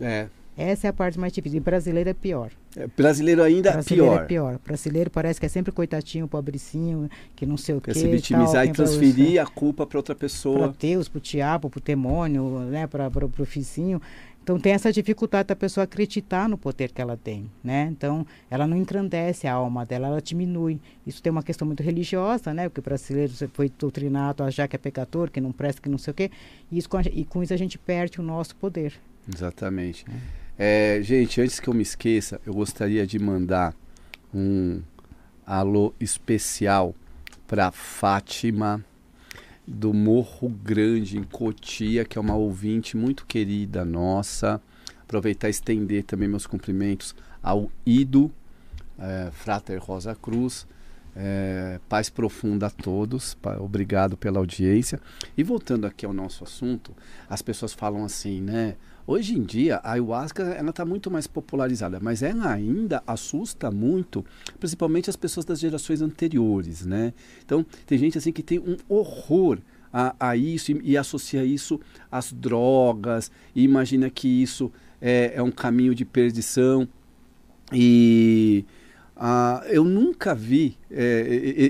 É. 0.00 0.28
Essa 0.56 0.86
é 0.86 0.90
a 0.90 0.92
parte 0.92 1.18
mais 1.18 1.32
difícil. 1.32 1.58
E 1.58 1.60
brasileiro 1.60 2.10
é 2.10 2.14
pior. 2.14 2.50
É, 2.76 2.86
brasileiro 2.86 3.42
ainda 3.42 3.72
brasileiro 3.72 4.10
pior. 4.10 4.22
é 4.22 4.26
pior. 4.26 4.58
Brasileiro 4.64 5.10
parece 5.10 5.40
que 5.40 5.46
é 5.46 5.48
sempre 5.48 5.72
coitadinho, 5.72 6.28
pobrecinho, 6.28 7.08
que 7.34 7.46
não 7.46 7.56
sei 7.56 7.74
o 7.74 7.80
quê. 7.80 7.92
Quer 7.92 7.98
se 7.98 8.08
vitimizar 8.08 8.64
tal, 8.64 8.66
e 8.66 8.72
transferir 8.72 9.40
a 9.40 9.46
culpa 9.46 9.86
para 9.86 9.98
outra 9.98 10.14
pessoa. 10.14 10.68
Para 10.68 10.76
Deus, 10.78 11.08
para 11.08 11.18
o 11.18 11.20
diabo, 11.20 11.70
para 11.70 11.78
o 11.78 11.82
demônio, 11.82 12.60
né, 12.60 12.86
para 12.86 13.08
o 13.08 13.44
vizinho. 13.44 14.00
Então 14.42 14.58
tem 14.58 14.72
essa 14.72 14.92
dificuldade 14.92 15.48
da 15.48 15.56
pessoa 15.56 15.84
acreditar 15.84 16.48
no 16.48 16.58
poder 16.58 16.90
que 16.90 17.00
ela 17.00 17.16
tem, 17.16 17.48
né? 17.62 17.88
Então 17.92 18.26
ela 18.50 18.66
não 18.66 18.76
engrandece 18.76 19.46
a 19.46 19.52
alma 19.52 19.86
dela, 19.86 20.08
ela 20.08 20.20
diminui. 20.20 20.80
Isso 21.06 21.22
tem 21.22 21.30
uma 21.30 21.44
questão 21.44 21.64
muito 21.64 21.80
religiosa, 21.80 22.52
né? 22.52 22.68
Porque 22.68 22.80
o 22.80 22.82
brasileiro 22.82 23.32
foi 23.52 23.70
doutrinado 23.78 24.42
a 24.42 24.46
achar 24.46 24.66
que 24.66 24.74
é 24.74 24.78
pecador, 24.78 25.30
que 25.30 25.40
não 25.40 25.52
presta, 25.52 25.80
que 25.80 25.88
não 25.88 25.98
sei 25.98 26.10
o 26.10 26.14
quê. 26.14 26.30
E, 26.72 26.78
isso, 26.78 26.88
e 27.12 27.24
com 27.24 27.40
isso 27.40 27.54
a 27.54 27.56
gente 27.56 27.78
perde 27.78 28.20
o 28.20 28.22
nosso 28.22 28.56
poder. 28.56 28.94
Exatamente. 29.32 30.04
É. 30.10 30.41
É, 30.58 31.00
gente, 31.02 31.40
antes 31.40 31.58
que 31.58 31.68
eu 31.68 31.74
me 31.74 31.82
esqueça, 31.82 32.40
eu 32.44 32.52
gostaria 32.52 33.06
de 33.06 33.18
mandar 33.18 33.74
um 34.34 34.82
alô 35.46 35.94
especial 35.98 36.94
para 37.46 37.70
Fátima 37.72 38.84
do 39.66 39.94
Morro 39.94 40.50
Grande, 40.50 41.16
em 41.16 41.22
Cotia, 41.22 42.04
que 42.04 42.18
é 42.18 42.20
uma 42.20 42.34
ouvinte 42.34 42.96
muito 42.96 43.24
querida 43.24 43.84
nossa. 43.84 44.60
Aproveitar 45.02 45.48
e 45.48 45.52
estender 45.52 46.04
também 46.04 46.28
meus 46.28 46.46
cumprimentos 46.46 47.14
ao 47.42 47.70
Ido, 47.86 48.30
é, 48.98 49.30
Frater 49.32 49.82
Rosa 49.82 50.14
Cruz. 50.14 50.66
É, 51.14 51.78
paz 51.90 52.08
profunda 52.08 52.68
a 52.68 52.70
todos, 52.70 53.36
obrigado 53.58 54.16
pela 54.16 54.38
audiência. 54.38 55.00
E 55.36 55.42
voltando 55.42 55.86
aqui 55.86 56.06
ao 56.06 56.12
nosso 56.12 56.44
assunto, 56.44 56.94
as 57.28 57.42
pessoas 57.42 57.72
falam 57.72 58.04
assim, 58.04 58.40
né? 58.40 58.76
Hoje 59.06 59.36
em 59.36 59.42
dia, 59.42 59.76
a 59.76 59.92
ayahuasca 59.92 60.42
ela 60.42 60.70
está 60.70 60.84
muito 60.84 61.10
mais 61.10 61.26
popularizada, 61.26 61.98
mas 62.00 62.22
ela 62.22 62.50
ainda 62.52 63.02
assusta 63.06 63.70
muito, 63.70 64.24
principalmente 64.60 65.10
as 65.10 65.16
pessoas 65.16 65.44
das 65.44 65.58
gerações 65.58 66.00
anteriores, 66.00 66.86
né? 66.86 67.12
Então, 67.44 67.66
tem 67.84 67.98
gente 67.98 68.16
assim 68.16 68.30
que 68.30 68.42
tem 68.42 68.60
um 68.60 68.76
horror 68.88 69.58
a, 69.92 70.14
a 70.18 70.36
isso 70.36 70.72
e, 70.72 70.92
e, 70.92 70.96
associa 70.96 71.44
isso 71.44 71.80
às 72.10 72.32
drogas 72.32 73.30
e 73.54 73.62
imagina 73.62 74.08
que 74.08 74.28
isso 74.28 74.72
é, 75.00 75.32
é 75.34 75.42
um 75.42 75.50
caminho 75.50 75.94
de 75.94 76.04
perdição. 76.04 76.88
E 77.72 78.64
eu 79.70 79.84
nunca 79.84 80.34
vi 80.34 80.76
é, 80.90 81.22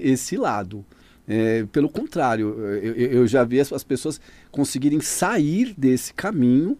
esse 0.04 0.36
lado. 0.36 0.84
É, 1.26 1.64
pelo 1.72 1.88
contrário, 1.88 2.58
eu, 2.82 2.94
eu, 2.94 3.26
já 3.26 3.44
vi 3.44 3.60
as 3.60 3.84
pessoas 3.84 4.20
conseguirem 4.50 5.00
sair 5.00 5.72
desse 5.78 6.12
caminho 6.12 6.76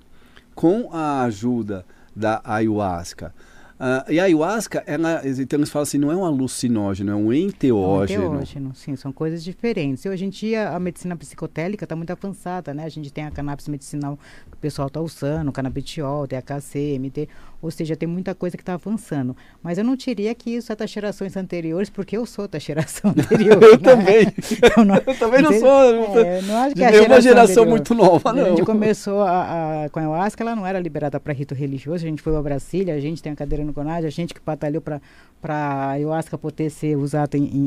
com 0.55 0.89
a 0.93 1.23
ajuda 1.23 1.85
da 2.15 2.41
ayahuasca. 2.45 3.35
Uh, 3.83 4.13
e 4.13 4.21
a 4.21 4.25
ayahuasca, 4.25 4.85
ela, 4.87 5.23
então 5.25 5.59
eles 5.59 5.69
falam 5.69 5.83
assim, 5.83 5.99
não 5.99 6.13
é 6.13 6.15
um 6.15 6.25
alucinógeno, 6.25 7.11
é 7.11 7.15
um 7.17 7.33
enteógeno. 7.33 8.23
É 8.23 8.29
um 8.29 8.35
enteógeno, 8.35 8.75
sim, 8.77 8.95
são 8.95 9.11
coisas 9.11 9.43
diferentes. 9.43 10.07
Hoje 10.07 10.25
em 10.25 10.29
dia 10.29 10.71
a 10.71 10.79
medicina 10.79 11.17
psicotélica 11.17 11.85
está 11.85 11.97
muito 11.97 12.13
avançada, 12.13 12.73
né? 12.73 12.85
A 12.85 12.89
gente 12.89 13.13
tem 13.13 13.25
a 13.25 13.31
cannabis 13.33 13.67
medicinal 13.67 14.17
que 14.49 14.57
o 14.57 14.61
pessoal 14.61 14.87
está 14.87 15.01
usando, 15.01 15.51
canabidiol, 15.51 16.29
THC, 16.29 16.97
MT, 16.97 17.29
ou 17.62 17.71
seja, 17.71 17.95
tem 17.95 18.09
muita 18.09 18.35
coisa 18.35 18.57
que 18.57 18.62
está 18.62 18.75
avançando. 18.75 19.37
Mas 19.62 19.78
eu 19.78 19.85
não 19.85 19.95
diria 19.95 20.35
que 20.35 20.50
isso 20.50 20.73
é 20.73 20.76
das 20.76 20.90
gerações 20.90 21.37
anteriores, 21.37 21.88
porque 21.88 22.16
eu 22.16 22.26
sou 22.26 22.49
da 22.49 22.59
geração 22.59 23.12
anterior. 23.16 23.62
eu 23.62 23.71
né? 23.71 23.78
também. 23.78 24.26
eu, 24.76 24.85
não, 24.85 24.97
eu 24.97 25.19
também 25.19 25.40
não 25.40 25.52
sou. 25.52 26.19
É, 26.21 26.42
não 26.42 26.57
acho 26.57 26.75
que 26.75 26.83
é 26.83 27.02
uma 27.02 27.21
geração 27.21 27.64
muito 27.64 27.95
nova, 27.95 28.33
não. 28.33 28.47
A 28.47 28.49
gente 28.50 28.64
começou 28.64 29.23
a, 29.23 29.85
a, 29.85 29.88
com 29.90 30.00
a 30.00 30.02
ayahuasca, 30.02 30.42
ela 30.42 30.57
não 30.57 30.66
era 30.66 30.81
liberada 30.81 31.21
para 31.21 31.33
rito 31.33 31.54
religioso, 31.54 32.04
a 32.04 32.09
gente 32.09 32.21
foi 32.21 32.33
para 32.33 32.42
Brasília, 32.42 32.95
a 32.95 33.00
gente 33.00 33.23
tem 33.23 33.33
a 33.33 33.37
cadeira 33.37 33.64
no 33.64 33.73
CONAD, 33.73 34.07
a 34.07 34.11
gente 34.11 34.35
que 34.35 34.40
batalhou 34.45 34.83
para 34.83 35.00
a 35.45 35.90
ayahuasca 35.90 36.37
poder 36.37 36.69
ser 36.69 36.97
usada 36.97 37.38
em, 37.38 37.45
em, 37.45 37.66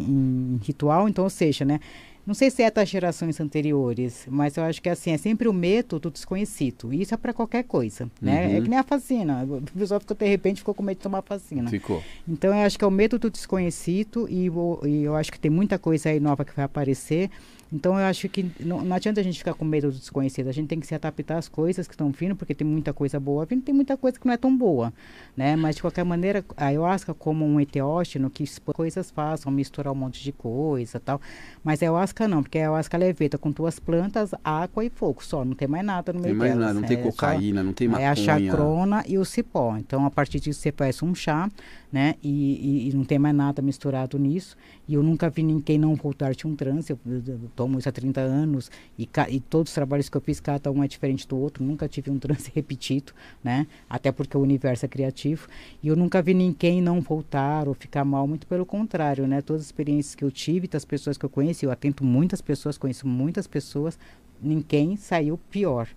em 0.58 0.60
ritual, 0.62 1.08
então, 1.08 1.24
ou 1.24 1.30
seja, 1.30 1.64
né? 1.64 1.80
Não 2.26 2.34
sei 2.34 2.50
se 2.50 2.64
é 2.64 2.72
das 2.72 2.90
gerações 2.90 3.40
anteriores, 3.40 4.26
mas 4.28 4.58
eu 4.58 4.64
acho 4.64 4.82
que 4.82 4.90
assim, 4.90 5.12
é 5.12 5.18
sempre 5.18 5.48
o 5.48 5.54
método 5.54 6.10
desconhecido. 6.10 6.92
E 6.92 7.02
isso 7.02 7.14
é 7.14 7.18
para 7.18 7.34
qualquer 7.34 7.64
coisa, 7.64 8.10
né? 8.20 8.48
Uhum. 8.48 8.58
É 8.58 8.62
que 8.62 8.70
nem 8.70 8.80
a 8.80 8.82
vacina. 8.82 9.44
O 9.44 9.62
pessoal 9.78 10.00
ficou, 10.00 10.18
de 10.18 10.26
repente, 10.26 10.58
ficou 10.58 10.74
com 10.74 10.82
medo 10.82 10.98
de 10.98 11.04
tomar 11.04 11.22
vacina. 11.22 11.70
Ficou. 11.70 12.04
Então, 12.28 12.50
eu 12.50 12.66
acho 12.66 12.80
que 12.80 12.84
é 12.84 12.88
o 12.88 12.92
método 12.92 13.30
desconhecido 13.30 14.28
e, 14.30 14.50
e 14.88 15.04
eu 15.04 15.16
acho 15.16 15.32
que 15.32 15.40
tem 15.40 15.52
muita 15.52 15.78
coisa 15.78 16.10
aí 16.10 16.20
nova 16.20 16.44
que 16.44 16.56
vai 16.56 16.66
aparecer. 16.66 17.30
Então 17.76 18.00
eu 18.00 18.06
acho 18.06 18.30
que 18.30 18.50
não, 18.58 18.82
não, 18.82 18.96
adianta 18.96 19.20
a 19.20 19.24
gente 19.24 19.38
ficar 19.38 19.54
com 19.54 19.66
medo 19.66 19.92
do 19.92 19.98
desconhecido. 19.98 20.48
A 20.48 20.54
gente 20.54 20.70
tem 20.70 20.80
que 20.80 20.88
se 20.88 20.96
adaptar 20.96 21.38
às 21.38 21.50
coisas 21.50 21.86
que 21.88 21.94
estão 21.94 22.10
vindo, 22.10 22.34
porque 22.34 22.56
tem 22.56 22.66
muita 22.66 22.94
coisa 22.94 23.20
boa 23.20 23.46
vindo, 23.46 23.64
tem 23.64 23.76
muita 23.76 23.98
coisa 23.98 24.18
que 24.18 24.26
não 24.26 24.34
é 24.34 24.38
tão 24.38 24.56
boa, 24.56 24.94
né? 25.36 25.58
Mas 25.58 25.76
de 25.76 25.82
qualquer 25.82 26.06
maneira, 26.06 26.44
a 26.56 26.68
ayahuasca 26.68 27.14
como 27.14 27.46
um 27.46 27.60
eteógeno 27.60 28.30
que 28.30 28.46
coisas 28.74 29.12
façam, 29.12 29.52
misturar 29.52 29.92
um 29.92 29.96
monte 29.96 30.24
de 30.24 30.32
coisa, 30.32 31.02
tal. 31.02 31.20
Mas 31.66 31.84
a 31.84 31.86
ayahuasca 31.86 32.30
não, 32.30 32.42
porque 32.42 32.60
a 32.60 32.62
ayahuasca 32.62 32.98
é 32.98 33.14
feita 33.14 33.38
com 33.38 33.52
duas 33.52 33.78
plantas, 33.78 34.32
água 34.42 34.86
e 34.86 34.90
fogo, 34.90 35.22
só, 35.22 35.44
não 35.44 35.54
tem 35.54 35.68
mais 35.68 35.86
nada 35.86 36.14
no 36.14 36.22
meio 36.22 36.32
tem 36.32 36.40
mais 36.40 36.52
delas, 36.52 36.68
nada, 36.68 36.80
não 36.80 36.88
tem 36.88 36.98
é 36.98 37.02
cocaína, 37.02 37.60
só, 37.60 37.66
não 37.66 37.74
tem 37.74 37.88
maconha. 37.90 38.08
É 38.08 38.10
a 38.10 38.16
chacrona 38.16 39.04
e 39.06 39.18
o 39.18 39.26
cipó. 39.26 39.76
Então 39.78 40.06
a 40.06 40.12
partir 40.12 40.40
disso 40.40 40.62
você 40.62 40.72
faz 40.72 41.04
um 41.04 41.14
chá, 41.14 41.50
né? 41.92 42.16
E, 42.24 42.30
e, 42.30 42.90
e, 42.90 42.94
não 42.96 43.04
tem 43.04 43.20
mais 43.20 43.36
nada 43.36 43.62
misturado 43.62 44.18
nisso. 44.18 44.56
E 44.88 44.94
eu 44.94 45.04
nunca 45.04 45.30
vi 45.30 45.42
ninguém 45.42 45.78
não 45.78 45.96
voltar 45.96 46.34
de 46.34 46.46
um 46.46 46.56
transe. 46.56 46.92
Eu, 46.92 47.00
eu, 47.06 47.22
eu 47.28 47.40
tomo 47.56 47.80
isso 47.80 47.90
há 47.90 47.92
30 47.92 48.22
anos 48.22 48.70
e, 48.98 49.10
e, 49.30 49.40
todos 49.40 49.72
os 49.72 49.76
trabalhos 49.76 50.10
que 50.10 50.18
eu 50.18 50.22
fiz, 50.22 50.40
cada 50.40 50.72
um 50.72 50.84
é 50.84 50.88
diferente 50.88 51.28
do 51.28 51.38
outro. 51.38 51.64
Nunca 51.64 51.88
tive 51.88 52.12
um 52.12 52.18
transe 52.20 52.52
repetido, 52.54 53.14
né? 53.44 53.68
Até 53.90 54.12
porque 54.12 54.38
o 54.38 54.42
universo 54.42 54.86
é 54.86 54.88
criativo. 54.88 55.48
E 55.82 55.88
eu 55.88 55.96
nunca 55.96 56.22
vi 56.22 56.34
ninguém 56.34 56.82
não 56.82 57.02
voltar 57.02 57.68
ou 57.68 57.74
ficar 57.74 58.06
mal. 58.06 58.28
Muito 58.28 58.46
pelo 58.48 58.66
contrário, 58.66 59.28
né? 59.28 59.42
Todas 59.42 59.64
as 59.64 59.68
experiências 59.68 60.16
que 60.16 60.24
eu 60.24 60.32
tive, 60.32 60.68
das 60.68 60.86
pessoas 60.86 61.18
que 61.18 61.26
eu 61.26 61.30
conheci, 61.30 61.66
eu 61.66 61.72
atento 61.72 62.04
muitas 62.04 62.42
pessoas, 62.42 62.78
conheço 62.78 63.08
muitas 63.08 63.48
pessoas, 63.48 63.98
ninguém 64.42 64.96
saiu 64.96 65.38
pior. 65.50 65.88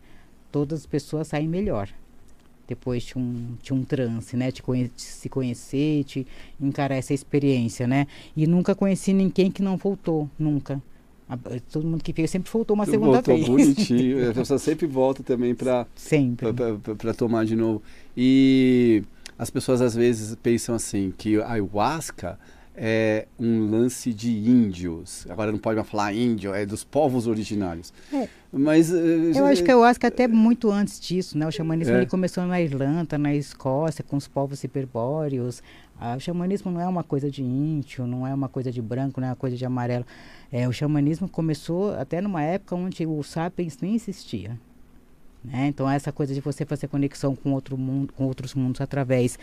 Todas 0.51 0.81
as 0.81 0.87
pessoas 0.87 1.29
saem 1.29 1.47
melhor 1.47 1.89
depois 2.69 3.03
de 3.03 3.19
um, 3.19 3.57
de 3.63 3.73
um 3.73 3.83
trance, 3.83 4.37
né? 4.37 4.53
De, 4.53 4.63
conhe 4.63 4.91
de 4.95 5.03
se 5.03 5.29
conhecer, 5.29 6.05
de 6.05 6.27
encarar 6.61 6.95
essa 6.95 7.15
experiência, 7.15 7.87
né? 7.87 8.07
E 8.37 8.47
nunca 8.47 8.75
conheci 8.75 9.15
ninguém 9.15 9.51
que 9.51 9.63
não 9.63 9.79
voltou, 9.79 10.29
nunca. 10.39 10.81
A, 11.27 11.37
todo 11.73 11.87
mundo 11.87 12.05
que 12.05 12.13
veio 12.13 12.29
sempre 12.29 12.51
voltou 12.53 12.75
uma 12.75 12.85
segunda 12.85 13.23
voltou 13.23 13.35
vez. 13.35 13.49
bonitinho. 13.49 14.31
A 14.31 14.35
pessoa 14.35 14.59
sempre 14.59 14.87
volta 14.87 15.23
também 15.23 15.55
para 15.55 15.87
sempre 15.97 16.47
para 16.97 17.15
tomar 17.15 17.47
de 17.47 17.57
novo. 17.57 17.83
E 18.15 19.03
as 19.39 19.49
pessoas 19.49 19.81
às 19.81 19.95
vezes 19.95 20.35
pensam 20.37 20.75
assim 20.75 21.13
que 21.17 21.41
a 21.41 21.53
ayahuasca 21.53 22.39
é 22.81 23.27
um 23.39 23.69
lance 23.69 24.15
de 24.15 24.31
índios. 24.31 25.27
Agora 25.29 25.51
não 25.51 25.59
pode 25.59 25.77
mais 25.77 25.89
falar 25.89 26.13
índio, 26.13 26.55
é 26.55 26.65
dos 26.65 26.85
povos 26.85 27.27
originários. 27.27 27.93
É. 28.13 28.29
Mas 28.53 28.93
eh, 28.93 29.33
eu 29.35 29.45
acho 29.45 29.65
que 29.65 29.73
eu 29.73 29.83
acho 29.83 29.99
que 29.99 30.07
até 30.07 30.29
muito 30.29 30.71
antes 30.71 31.01
disso, 31.01 31.37
né? 31.37 31.47
O 31.47 31.51
xamanismo 31.51 31.95
é. 31.95 31.99
ele 31.99 32.07
começou 32.07 32.47
na 32.47 32.61
Irlanda, 32.61 33.19
na 33.19 33.35
Escócia, 33.35 34.05
com 34.05 34.17
os 34.17 34.29
povos 34.29 34.63
hiperbóreos. 34.63 35.63
Ah, 36.01 36.15
o 36.17 36.21
xamanismo 36.21 36.71
não 36.71 36.81
é 36.81 36.87
uma 36.87 37.03
coisa 37.03 37.29
de 37.29 37.43
índio, 37.43 38.07
não 38.07 38.25
é 38.25 38.33
uma 38.33 38.49
coisa 38.49 38.71
de 38.71 38.81
branco, 38.81 39.21
não 39.21 39.27
é 39.27 39.31
uma 39.31 39.37
coisa 39.37 39.57
de 39.57 39.65
amarelo. 39.65 40.07
É, 40.53 40.69
o 40.69 40.73
xamanismo 40.73 41.29
começou 41.29 41.93
até 41.95 42.21
numa 42.21 42.43
época 42.43 42.77
onde 42.77 43.05
o 43.05 43.23
sapiens 43.25 43.77
nem 43.83 43.97
existia. 43.97 44.59
Né? 45.45 45.67
Então 45.67 45.91
essa 45.91 46.13
coisa 46.13 46.33
de 46.33 46.41
você 46.41 46.65
fazer 46.65 46.87
conexão 46.87 47.35
com 47.35 47.53
outro 47.53 47.77
mundo, 47.77 48.13
com 48.13 48.25
outros 48.25 48.55
mundos 48.55 48.81
através 48.81 49.39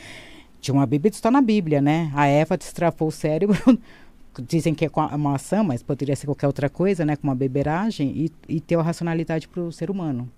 tinha 0.66 0.76
uma 0.76 0.86
Bíblia, 0.86 1.12
está 1.12 1.30
na 1.30 1.42
Bíblia, 1.42 1.80
né? 1.82 2.12
A 2.16 2.26
Eva 2.26 2.58
destrafou 2.58 3.10
o 3.10 3.12
cérebro, 3.12 3.58
dizem 4.48 4.74
que 4.74 4.86
é 4.86 4.90
com 4.90 5.00
uma 5.00 5.18
maçã, 5.18 5.64
mas 5.64 5.84
poderia 5.84 6.16
ser 6.16 6.26
qualquer 6.26 6.48
outra 6.48 6.70
coisa, 6.70 7.06
né? 7.06 7.16
Com 7.16 7.28
uma 7.28 7.36
beberagem 7.36 8.12
e, 8.16 8.32
e 8.50 8.60
ter 8.60 8.76
a 8.76 8.82
racionalidade 8.82 9.48
para 9.48 9.62
o 9.62 9.72
ser 9.72 9.92
humano. 9.92 10.30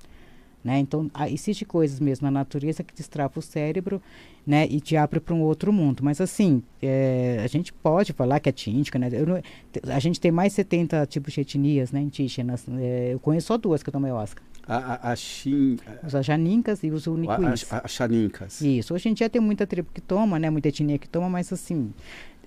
Né? 0.68 0.80
Então, 0.80 1.10
existe 1.32 1.64
coisas 1.64 1.98
mesmo 1.98 2.26
na 2.26 2.32
natureza 2.32 2.84
que 2.84 2.94
destrava 2.94 3.40
o 3.40 3.42
cérebro 3.42 4.02
né? 4.46 4.68
e 4.70 4.82
te 4.82 4.98
abre 4.98 5.22
para 5.22 5.34
um 5.34 5.42
outro 5.42 5.72
mundo. 5.72 6.04
Mas, 6.04 6.20
assim, 6.20 6.62
é, 6.82 7.40
a 7.42 7.48
gente 7.48 7.72
pode 7.72 8.12
falar 8.12 8.42
que 8.42 8.50
é 8.50 8.52
tíntica, 8.52 9.00
né? 9.00 9.10
Não, 9.10 9.42
a 9.96 10.00
gente 10.00 10.20
tem 10.20 10.30
mais 10.30 10.52
70 10.52 11.06
tipos 11.06 11.34
de 11.34 11.40
etnias 11.40 11.94
né, 11.94 12.02
indígenas. 12.02 12.66
É, 12.80 13.14
eu 13.14 13.20
conheço 13.22 13.48
só 13.48 13.58
duas 13.58 13.82
que 13.82 13.88
eu 13.88 13.94
tomei 13.94 14.12
ayahuasca. 14.12 14.44
A, 14.68 14.76
a, 14.76 15.12
a 15.14 15.16
xin... 15.16 15.78
Os 16.04 16.26
janincas 16.26 16.84
e 16.84 16.92
os 16.92 17.08
unicuís. 17.08 17.66
As 17.72 17.90
xanincas. 17.90 18.60
Isso. 18.60 18.94
Hoje 18.94 19.08
em 19.08 19.14
dia 19.14 19.30
tem 19.30 19.42
muita 19.42 19.66
tribo 19.66 19.88
que 19.94 20.02
toma, 20.02 20.38
né? 20.38 20.50
Muita 20.50 20.68
etnia 20.68 20.98
que 20.98 21.08
toma, 21.08 21.30
mas 21.30 21.54
assim, 21.54 21.94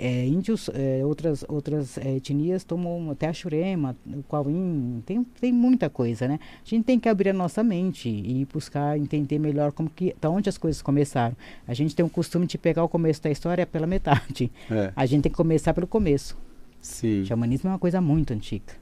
é, 0.00 0.26
índios, 0.26 0.70
é, 0.72 1.04
outras, 1.04 1.44
outras 1.46 1.98
é, 1.98 2.16
etnias 2.16 2.64
tomam 2.64 3.10
até 3.10 3.28
a 3.28 3.32
churema, 3.34 3.94
o 4.06 4.22
quauim, 4.22 5.02
tem, 5.04 5.22
tem 5.22 5.52
muita 5.52 5.90
coisa, 5.90 6.26
né? 6.26 6.40
A 6.64 6.68
gente 6.68 6.84
tem 6.84 6.98
que 6.98 7.06
abrir 7.06 7.28
a 7.28 7.32
nossa 7.34 7.62
mente 7.62 8.08
e 8.08 8.46
buscar 8.50 8.98
entender 8.98 9.38
melhor 9.38 9.72
como 9.72 9.90
que, 9.90 10.16
da 10.18 10.30
onde 10.30 10.48
as 10.48 10.56
coisas 10.56 10.80
começaram. 10.80 11.36
A 11.68 11.74
gente 11.74 11.94
tem 11.94 12.04
o 12.04 12.08
costume 12.08 12.46
de 12.46 12.56
pegar 12.56 12.82
o 12.82 12.88
começo 12.88 13.22
da 13.22 13.30
história 13.30 13.66
pela 13.66 13.86
metade. 13.86 14.50
É. 14.70 14.92
A 14.94 15.04
gente 15.04 15.24
tem 15.24 15.32
que 15.32 15.36
começar 15.36 15.74
pelo 15.74 15.86
começo. 15.86 16.36
Sim. 16.80 17.22
O 17.22 17.26
xamanismo 17.26 17.68
é 17.68 17.72
uma 17.72 17.78
coisa 17.78 18.00
muito 18.00 18.32
antiga. 18.32 18.72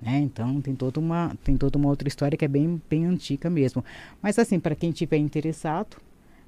Né? 0.00 0.18
Então 0.20 0.60
tem 0.60 0.74
toda 0.74 1.00
uma 1.00 1.36
tem 1.42 1.56
toda 1.56 1.76
uma 1.76 1.88
outra 1.88 2.06
história 2.06 2.36
que 2.36 2.44
é 2.44 2.48
bem 2.48 2.80
bem 2.88 3.04
antiga 3.04 3.50
mesmo. 3.50 3.84
Mas 4.22 4.38
assim 4.38 4.60
para 4.60 4.76
quem 4.76 4.92
tiver 4.92 5.16
interessado, 5.16 5.96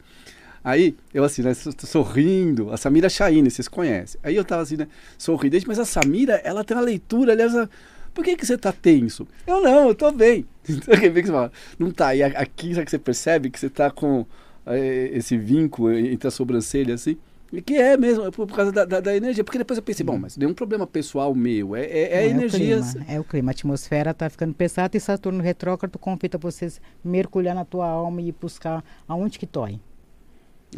Aí, 0.64 0.96
eu 1.14 1.24
assim, 1.24 1.42
né, 1.42 1.54
sorrindo, 1.56 2.72
a 2.72 2.78
Samira 2.78 3.10
Chaine, 3.10 3.50
vocês 3.50 3.68
conhecem. 3.68 4.20
Aí 4.24 4.36
eu 4.36 4.46
tava 4.46 4.62
assim, 4.62 4.78
né, 4.78 4.88
sorrindo, 5.18 5.58
mas 5.66 5.80
a 5.80 5.86
Samira, 5.86 6.36
ela 6.44 6.64
tem 6.64 6.78
uma 6.78 6.84
leitura, 6.84 7.34
aliás, 7.34 7.54
por 8.14 8.24
que, 8.24 8.36
que 8.36 8.46
você 8.46 8.58
tá 8.58 8.72
tenso? 8.72 9.28
Eu 9.46 9.62
não, 9.62 9.90
eu 9.90 9.96
tô 9.96 10.12
bem. 10.12 10.46
Não 11.80 11.92
tá. 11.92 12.16
E 12.16 12.22
aqui, 12.24 12.74
sabe 12.74 12.86
que 12.86 12.92
você 12.92 13.00
percebe 13.00 13.50
que 13.50 13.60
você 13.60 13.70
tá 13.70 13.90
com 13.90 14.26
é, 14.66 15.10
esse 15.14 15.38
vínculo 15.38 15.92
entre 15.92 16.28
a 16.28 16.32
sobrancelha, 16.32 16.94
assim? 16.94 17.18
E 17.52 17.62
que 17.62 17.76
é 17.76 17.98
mesmo, 17.98 18.26
é 18.26 18.32
por, 18.32 18.48
causa 18.48 18.72
da, 18.72 18.86
da, 18.86 19.00
da, 19.02 19.16
energia. 19.16 19.44
Porque 19.44 19.58
depois 19.58 19.78
eu 19.78 19.84
pensei, 19.84 20.06
bom, 20.06 20.18
mas 20.18 20.38
nenhum 20.38 20.54
problema 20.54 20.88
pessoal 20.88 21.36
meu, 21.36 21.76
é, 21.76 21.84
é, 21.84 22.24
é 22.24 22.28
energia. 22.28 22.76
É 22.76 22.80
o, 22.80 22.84
clima, 22.84 23.06
é 23.10 23.20
o 23.20 23.24
clima, 23.24 23.52
a 23.52 23.54
atmosfera 23.54 24.14
tá 24.14 24.30
ficando 24.30 24.54
pesada 24.54 24.96
e 24.96 25.00
Saturno 25.00 25.44
retrógrado 25.44 26.00
convida 26.00 26.38
vocês 26.38 26.80
mergulhar 27.04 27.54
na 27.54 27.66
tua 27.66 27.88
alma 27.88 28.22
e 28.22 28.32
buscar 28.32 28.84
aonde 29.08 29.38
que 29.38 29.46
dói. 29.46 29.80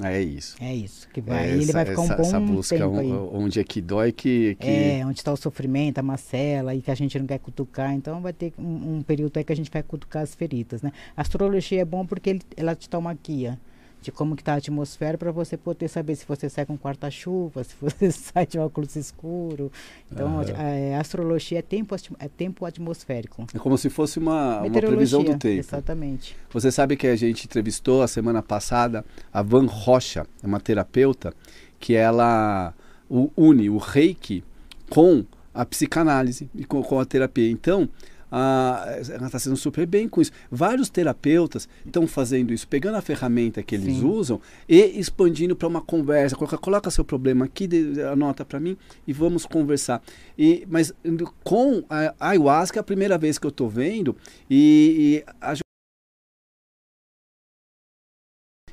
É 0.01 0.21
isso. 0.21 0.55
É 0.59 0.73
isso 0.73 1.07
que 1.09 1.21
vai. 1.21 1.49
Essa, 1.51 1.61
ele 1.61 1.71
vai 1.71 1.85
ficar 1.85 2.01
um 2.01 2.07
bom 2.07 2.21
essa 2.21 2.39
busca 2.39 2.77
tempo 2.77 2.97
aí. 2.97 3.11
onde 3.11 3.59
é 3.59 3.63
que 3.63 3.79
dói 3.79 4.11
que, 4.11 4.55
que... 4.55 4.67
É, 4.67 5.05
onde 5.05 5.19
está 5.19 5.31
o 5.31 5.37
sofrimento, 5.37 5.99
a 5.99 6.01
macela 6.01 6.73
e 6.73 6.81
que 6.81 6.89
a 6.89 6.95
gente 6.95 7.17
não 7.19 7.27
quer 7.27 7.37
cutucar. 7.37 7.93
Então 7.93 8.19
vai 8.19 8.33
ter 8.33 8.53
um, 8.57 8.95
um, 8.95 9.01
período 9.03 9.37
aí 9.37 9.43
que 9.43 9.53
a 9.53 9.55
gente 9.55 9.69
vai 9.69 9.83
cutucar 9.83 10.23
as 10.23 10.33
feridas, 10.33 10.81
né? 10.81 10.91
A 11.15 11.21
astrologia 11.21 11.81
é 11.81 11.85
bom 11.85 12.05
porque 12.05 12.31
ele, 12.31 12.41
ela 12.57 12.75
te 12.75 12.89
uma 12.95 13.13
guia 13.13 13.59
de 14.03 14.11
como 14.11 14.35
que 14.35 14.41
está 14.41 14.53
a 14.53 14.57
atmosfera 14.57 15.17
para 15.17 15.31
você 15.31 15.55
poder 15.55 15.87
saber 15.87 16.15
se 16.15 16.25
você 16.27 16.49
sai 16.49 16.65
com 16.65 16.77
quarta-chuva, 16.77 17.63
se 17.63 17.73
você 17.79 18.11
sai 18.11 18.45
de 18.45 18.59
óculos 18.59 18.95
escuro. 18.97 19.71
Então, 20.11 20.35
uhum. 20.35 20.41
a, 20.41 20.97
a, 20.97 20.99
astrologia 20.99 21.59
é 21.59 21.61
tempo, 21.61 21.95
é 22.19 22.27
tempo 22.27 22.65
atmosférico. 22.65 23.47
É 23.53 23.57
como 23.57 23.77
se 23.77 23.89
fosse 23.89 24.19
uma, 24.19 24.61
uma 24.61 24.69
previsão 24.69 25.23
do 25.23 25.37
tempo. 25.37 25.59
Exatamente. 25.59 26.35
Você 26.51 26.71
sabe 26.71 26.97
que 26.97 27.07
a 27.07 27.15
gente 27.15 27.45
entrevistou 27.45 28.03
a 28.03 28.07
semana 28.07 28.43
passada 28.43 29.05
a 29.31 29.41
Van 29.41 29.65
Rocha, 29.65 30.27
é 30.43 30.45
uma 30.45 30.59
terapeuta, 30.59 31.33
que 31.79 31.95
ela 31.95 32.73
une 33.09 33.69
o 33.69 33.77
reiki 33.77 34.43
com 34.89 35.23
a 35.53 35.65
psicanálise 35.65 36.49
e 36.53 36.65
com, 36.65 36.83
com 36.83 36.99
a 36.99 37.05
terapia. 37.05 37.49
Então, 37.49 37.87
ah, 38.35 38.83
ela 39.09 39.27
está 39.27 39.37
sendo 39.37 39.55
super 39.55 39.85
bem 39.85 40.09
com 40.09 40.19
isso. 40.19 40.31
Vários 40.49 40.89
terapeutas 40.89 41.69
estão 41.85 42.07
fazendo 42.07 42.51
isso, 42.51 42.67
pegando 42.67 42.95
a 42.95 43.01
ferramenta 43.01 43.61
que 43.61 43.75
eles 43.75 43.97
Sim. 43.97 44.05
usam 44.07 44.41
e 44.67 44.99
expandindo 44.99 45.55
para 45.55 45.67
uma 45.67 45.81
conversa. 45.81 46.35
Coloca, 46.35 46.57
coloca 46.57 46.89
seu 46.89 47.05
problema 47.05 47.45
aqui, 47.45 47.69
anota 48.11 48.43
para 48.43 48.59
mim 48.59 48.75
e 49.07 49.13
vamos 49.13 49.45
conversar. 49.45 50.01
E, 50.35 50.65
mas 50.67 50.91
com 51.43 51.83
a 51.87 52.15
ayahuasca 52.19 52.79
é 52.79 52.81
a 52.81 52.83
primeira 52.83 53.19
vez 53.19 53.37
que 53.37 53.45
eu 53.45 53.49
estou 53.49 53.69
vendo 53.69 54.15
e, 54.49 55.23
e 55.27 55.31
a 55.39 55.62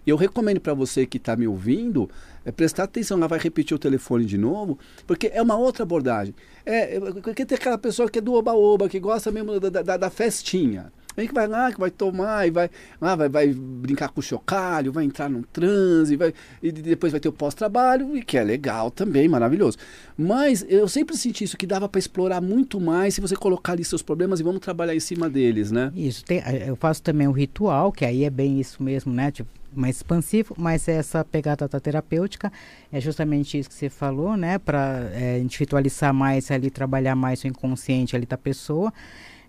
eu 0.07 0.17
recomendo 0.17 0.61
para 0.61 0.75
você 0.75 1.07
que 1.07 1.17
está 1.17 1.37
me 1.37 1.47
ouvindo 1.47 2.09
é 2.45 2.51
prestar 2.51 2.85
atenção. 2.85 3.19
Ela 3.19 3.29
vai 3.29 3.39
repetir 3.39 3.75
o 3.75 3.79
telefone 3.79 4.25
de 4.25 4.39
novo, 4.39 4.79
porque 5.07 5.31
é 5.33 5.43
uma 5.43 5.57
outra 5.57 5.83
abordagem. 5.83 6.35
É, 6.65 6.99
porque 7.23 7.45
tem 7.45 7.57
aquela 7.57 7.79
pessoa 7.79 8.09
que 8.09 8.19
é 8.19 8.23
do 8.23 8.35
oba-oba, 8.35 8.89
que 8.89 8.99
gosta 8.99 9.31
mesmo 9.31 9.59
da, 9.61 9.83
da, 9.83 9.97
da 9.97 10.11
festinha. 10.11 10.93
Aí 11.17 11.27
que 11.27 11.35
vai 11.35 11.47
lá, 11.47 11.73
que 11.73 11.79
vai 11.79 11.91
tomar 11.91 12.47
e 12.47 12.51
vai, 12.51 12.71
ah, 13.01 13.17
vai, 13.17 13.29
vai 13.29 13.49
brincar 13.53 14.09
com 14.09 14.21
o 14.21 14.23
chocalho, 14.23 14.93
vai 14.93 15.05
entrar 15.05 15.29
num 15.29 15.43
transe, 15.43 16.17
vai, 16.17 16.33
e 16.63 16.71
depois 16.71 17.13
vai 17.13 17.21
ter 17.21 17.29
o 17.29 17.33
pós-trabalho, 17.33 18.17
e 18.17 18.23
que 18.23 18.39
é 18.39 18.45
legal 18.45 18.91
também, 18.91 19.29
maravilhoso. 19.29 19.77
Mas 20.17 20.65
eu 20.69 20.89
sempre 20.89 21.17
senti 21.17 21.45
isso, 21.45 21.57
que 21.57 21.67
dava 21.67 21.89
para 21.89 21.99
explorar 21.99 22.41
muito 22.41 22.81
mais 22.81 23.15
se 23.15 23.21
você 23.21 23.35
colocar 23.35 23.73
ali 23.73 23.85
seus 23.85 24.03
problemas 24.03 24.41
e 24.41 24.43
vamos 24.43 24.61
trabalhar 24.61 24.95
em 24.95 25.01
cima 25.01 25.29
deles, 25.29 25.71
né? 25.73 25.93
Isso, 25.95 26.25
tem, 26.25 26.43
eu 26.67 26.77
faço 26.77 27.03
também 27.03 27.27
o 27.27 27.33
ritual, 27.33 27.91
que 27.91 28.05
aí 28.05 28.25
é 28.25 28.31
bem 28.31 28.61
isso 28.61 28.83
mesmo, 28.83 29.13
né? 29.13 29.31
Tipo, 29.31 29.51
mais 29.75 29.97
expansivo, 29.97 30.55
mas 30.59 30.89
essa 30.89 31.25
pegada 31.25 31.69
da 31.69 31.81
terapêutica 31.81 32.53
é 32.93 33.01
justamente 33.01 33.59
isso 33.59 33.69
que 33.69 33.75
você 33.75 33.89
falou, 33.89 34.37
né? 34.37 34.59
Para 34.59 35.11
é, 35.13 35.39
individualizar 35.39 36.13
mais 36.13 36.51
ali, 36.51 36.71
trabalhar 36.71 37.15
mais 37.15 37.45
o 37.45 37.47
inconsciente 37.47 38.17
ali 38.17 38.27
da 38.27 38.39
pessoa. 38.39 38.93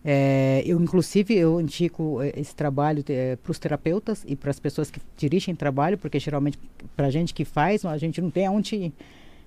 É, 0.04 0.64
eu, 0.66 0.80
inclusive, 0.82 1.36
eu 1.36 1.62
indico 1.62 2.22
é, 2.22 2.34
esse 2.36 2.56
trabalho 2.56 3.04
é, 3.08 3.36
para 3.36 3.52
os 3.52 3.60
terapeutas 3.60 4.24
e 4.28 4.36
para 4.36 4.50
as 4.50 4.60
pessoas 4.60 4.90
que 4.90 5.00
dirigem 5.16 5.56
trabalho, 5.56 5.98
porque 5.98 6.20
geralmente, 6.20 6.58
para 6.96 7.08
a 7.08 7.12
gente 7.12 7.34
que 7.34 7.46
faz, 7.46 7.86
a 7.86 7.98
gente 7.98 8.20
não 8.20 8.32
tem 8.32 8.48
aonde 8.48 8.76
ir. 8.76 8.94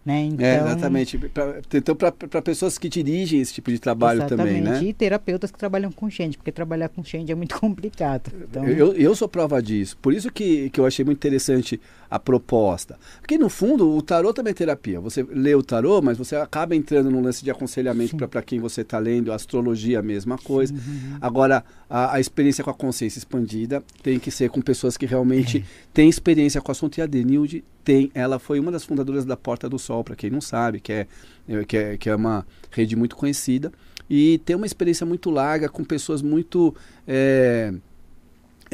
Né? 0.05 0.21
É, 0.21 0.27
então, 0.27 0.47
é, 0.47 0.57
exatamente. 0.57 1.19
Pra, 1.19 1.61
então, 1.73 1.97
para 1.97 2.43
pessoas 2.43 2.77
que 2.77 2.89
dirigem 2.89 3.41
esse 3.41 3.55
tipo 3.55 3.71
de 3.71 3.79
trabalho 3.79 4.27
também, 4.27 4.61
né? 4.61 4.83
E 4.83 4.93
terapeutas 4.93 5.51
que 5.51 5.59
trabalham 5.59 5.91
com 5.91 6.11
gente, 6.11 6.37
porque 6.37 6.53
trabalhar 6.53 6.91
com 6.91 7.03
gente 7.03 7.33
é 7.33 7.35
muito 7.35 7.57
complicado. 7.59 8.31
Então... 8.51 8.67
Eu, 8.67 8.93
eu 8.93 9.15
sou 9.15 9.29
prova 9.29 9.63
disso. 9.63 9.97
Por 10.03 10.13
isso 10.13 10.31
que, 10.31 10.69
que 10.71 10.79
eu 10.79 10.85
achei 10.85 11.05
muito 11.05 11.19
interessante 11.19 11.81
a 12.15 12.19
proposta. 12.21 12.97
Porque, 13.21 13.37
no 13.37 13.49
fundo, 13.49 13.91
o 13.91 14.01
tarô 14.01 14.33
também 14.33 14.53
é 14.53 14.55
terapia. 14.55 15.01
Você 15.01 15.25
lê 15.25 15.53
o 15.53 15.65
tarô, 15.65 16.01
mas 16.01 16.17
você 16.17 16.37
acaba 16.37 16.77
entrando 16.77 17.11
num 17.11 17.21
lance 17.21 17.43
de 17.43 17.51
aconselhamento 17.51 18.17
para 18.29 18.41
quem 18.41 18.61
você 18.61 18.83
está 18.83 19.01
lendo, 19.01 19.33
a 19.33 19.35
astrologia, 19.35 19.99
a 19.99 20.03
mesma 20.03 20.39
coisa. 20.39 20.73
Sim. 20.73 21.17
Agora, 21.21 21.65
a, 21.91 22.15
a, 22.15 22.21
experiência 22.21 22.63
com 22.63 22.71
a 22.71 22.75
consciência 22.75 23.19
expandida 23.19 23.83
tem 24.01 24.21
que 24.21 24.31
ser 24.31 24.49
com 24.49 24.63
pessoas 24.63 24.97
que 24.97 25.07
realmente 25.07 25.59
é. 25.59 25.63
têm 25.93 26.09
experiência 26.09 26.61
com 26.61 26.69
o 26.69 26.71
assunto. 26.71 26.99
E 26.99 27.03
a 27.03 27.07
Denilde 27.07 27.65
tem. 27.83 28.13
Ela 28.15 28.39
foi 28.39 28.61
uma 28.61 28.71
das 28.71 28.85
fundadoras 28.85 29.25
da 29.25 29.37
Porta 29.37 29.69
do 29.69 29.77
Sol, 29.77 30.05
para 30.05 30.15
quem 30.15 30.31
não 30.31 30.41
sabe, 30.41 30.79
que 30.79 30.93
é, 30.93 31.09
é, 31.49 31.65
que 31.65 31.77
é, 31.77 31.97
que 31.97 32.09
é 32.09 32.15
uma 32.15 32.47
rede 32.71 32.95
muito 32.95 33.17
conhecida. 33.17 33.73
E 34.09 34.39
tem 34.45 34.55
uma 34.55 34.67
experiência 34.67 35.05
muito 35.05 35.31
larga 35.31 35.69
com 35.69 35.83
pessoas 35.83 36.23
muito 36.23 36.73
é 37.09 37.75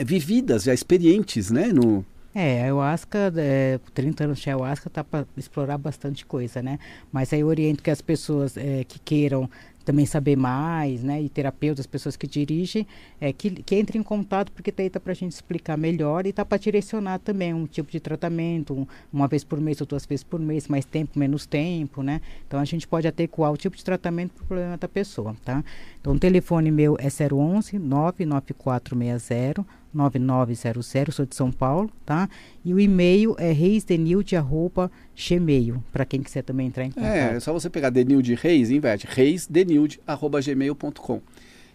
vividas, 0.05 0.65
já 0.65 0.75
experientes, 0.75 1.51
né? 1.51 1.69
No, 1.69 2.05
é, 2.35 2.61
a 2.61 2.65
ayahuasca, 2.65 3.33
é, 3.37 3.81
30 3.93 4.25
anos 4.25 4.39
de 4.39 4.49
ayahuasca 4.49 4.89
tá 4.89 5.03
para 5.03 5.27
explorar 5.37 5.79
bastante 5.79 6.25
coisa, 6.25 6.63
né? 6.63 6.79
Mas 7.11 7.33
aí 7.33 7.41
eu 7.41 7.49
oriento 7.49 7.83
que 7.83 7.91
as 7.91 8.01
pessoas 8.01 8.57
é, 8.57 8.85
que 8.85 9.01
queiram 9.01 9.51
também 9.85 10.07
saber 10.07 10.37
mais, 10.37 11.03
né? 11.03 11.21
E 11.21 11.29
terapeutas, 11.29 11.87
pessoas 11.87 12.17
que 12.17 12.29
dirigem, 12.29 12.87
é, 13.21 13.33
que, 13.33 13.51
que 13.51 13.79
entrem 13.79 14.01
em 14.01 14.05
contato, 14.05 14.53
porque 14.53 14.71
daí 14.71 14.89
tá 14.89 15.01
para 15.01 15.11
a 15.11 15.15
gente 15.15 15.33
explicar 15.33 15.77
melhor 15.77 16.27
e 16.27 16.33
tá 16.33 16.45
para 16.45 16.59
direcionar 16.59 17.19
também 17.19 17.53
um 17.53 17.67
tipo 17.67 17.91
de 17.91 17.99
tratamento, 17.99 18.75
um, 18.75 18.87
uma 19.13 19.27
vez 19.27 19.43
por 19.43 19.61
mês 19.61 19.81
ou 19.81 19.87
duas 19.87 20.07
vezes 20.07 20.23
por 20.23 20.39
mês, 20.39 20.69
mais 20.69 20.85
tempo, 20.85 21.19
menos 21.19 21.47
tempo, 21.47 22.03
né? 22.03 22.21
Então 22.47 22.61
a 22.61 22.65
gente 22.65 22.87
pode 22.87 23.09
adequar 23.09 23.51
o 23.51 23.57
tipo 23.57 23.77
de 23.77 23.85
tratamento 23.85 24.35
para 24.35 24.45
o 24.45 24.47
problema 24.47 24.77
da 24.77 24.87
pessoa, 24.87 25.35
tá? 25.45 25.65
Então 26.01 26.13
o 26.13 26.19
telefone 26.19 26.71
meu 26.71 26.97
é 27.01 27.09
011 27.09 27.79
99460 27.79 29.80
9900, 29.93 31.15
sou 31.15 31.27
de 31.27 31.35
São 31.35 31.51
Paulo, 31.51 31.91
tá? 32.05 32.29
E 32.65 32.73
o 32.73 32.81
e-mail 32.81 33.35
é 33.39 33.51
reisdenilde.gmail, 33.53 35.83
para 35.93 36.05
quem 36.05 36.23
quiser 36.23 36.43
também 36.43 36.69
entrar 36.69 36.85
em 36.85 36.91
contato. 36.91 37.13
É, 37.13 37.37
é 37.37 37.41
só 37.41 37.53
você 37.53 37.69
pegar 37.69 37.91
Denilde 37.91 38.35
Reis, 38.35 38.71
inverte, 38.71 39.07
reisdenilde.gmail.com. 39.09 41.21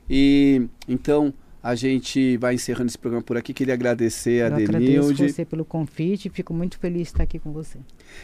E 0.09 0.67
então 0.87 1.33
a 1.61 1.73
gente 1.73 2.37
vai 2.37 2.53
encerrando 2.53 2.87
esse 2.87 2.97
programa 2.97 3.23
por 3.23 3.37
aqui. 3.37 3.53
Queria 3.53 3.73
agradecer 3.73 4.43
a 4.43 4.49
Eu 4.49 4.67
Denilde. 4.67 4.95
Agradeço 4.95 5.33
você 5.33 5.43
pelo 5.43 5.65
convite, 5.65 6.29
fico 6.29 6.53
muito 6.53 6.77
feliz 6.77 7.01
de 7.01 7.07
estar 7.07 7.23
aqui 7.23 7.39
com 7.39 7.51
você. 7.51 7.79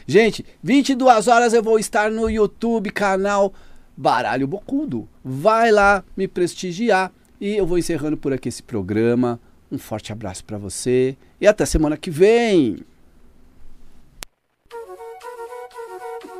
Gente, 0.06 0.45
22 0.62 1.27
horas 1.27 1.51
eu 1.51 1.63
vou 1.63 1.80
estar 1.80 2.12
no 2.12 2.30
YouTube, 2.30 2.91
canal 2.91 3.51
Baralho 3.97 4.47
Bocudo. 4.47 5.10
Vai 5.23 5.71
lá 5.71 6.04
me 6.15 6.27
prestigiar. 6.27 7.12
E 7.39 7.58
eu 7.58 7.65
vou 7.65 7.80
encerrando 7.80 8.15
por 8.15 8.32
aqui 8.32 8.47
esse 8.47 8.62
programa. 8.62 9.39
Um 9.71 9.77
forte 9.77 10.12
abraço 10.12 10.43
para 10.43 10.57
você 10.57 11.15
e 11.39 11.47
até 11.47 11.65
semana 11.65 11.95
que 11.95 12.12
vem. 12.12 12.79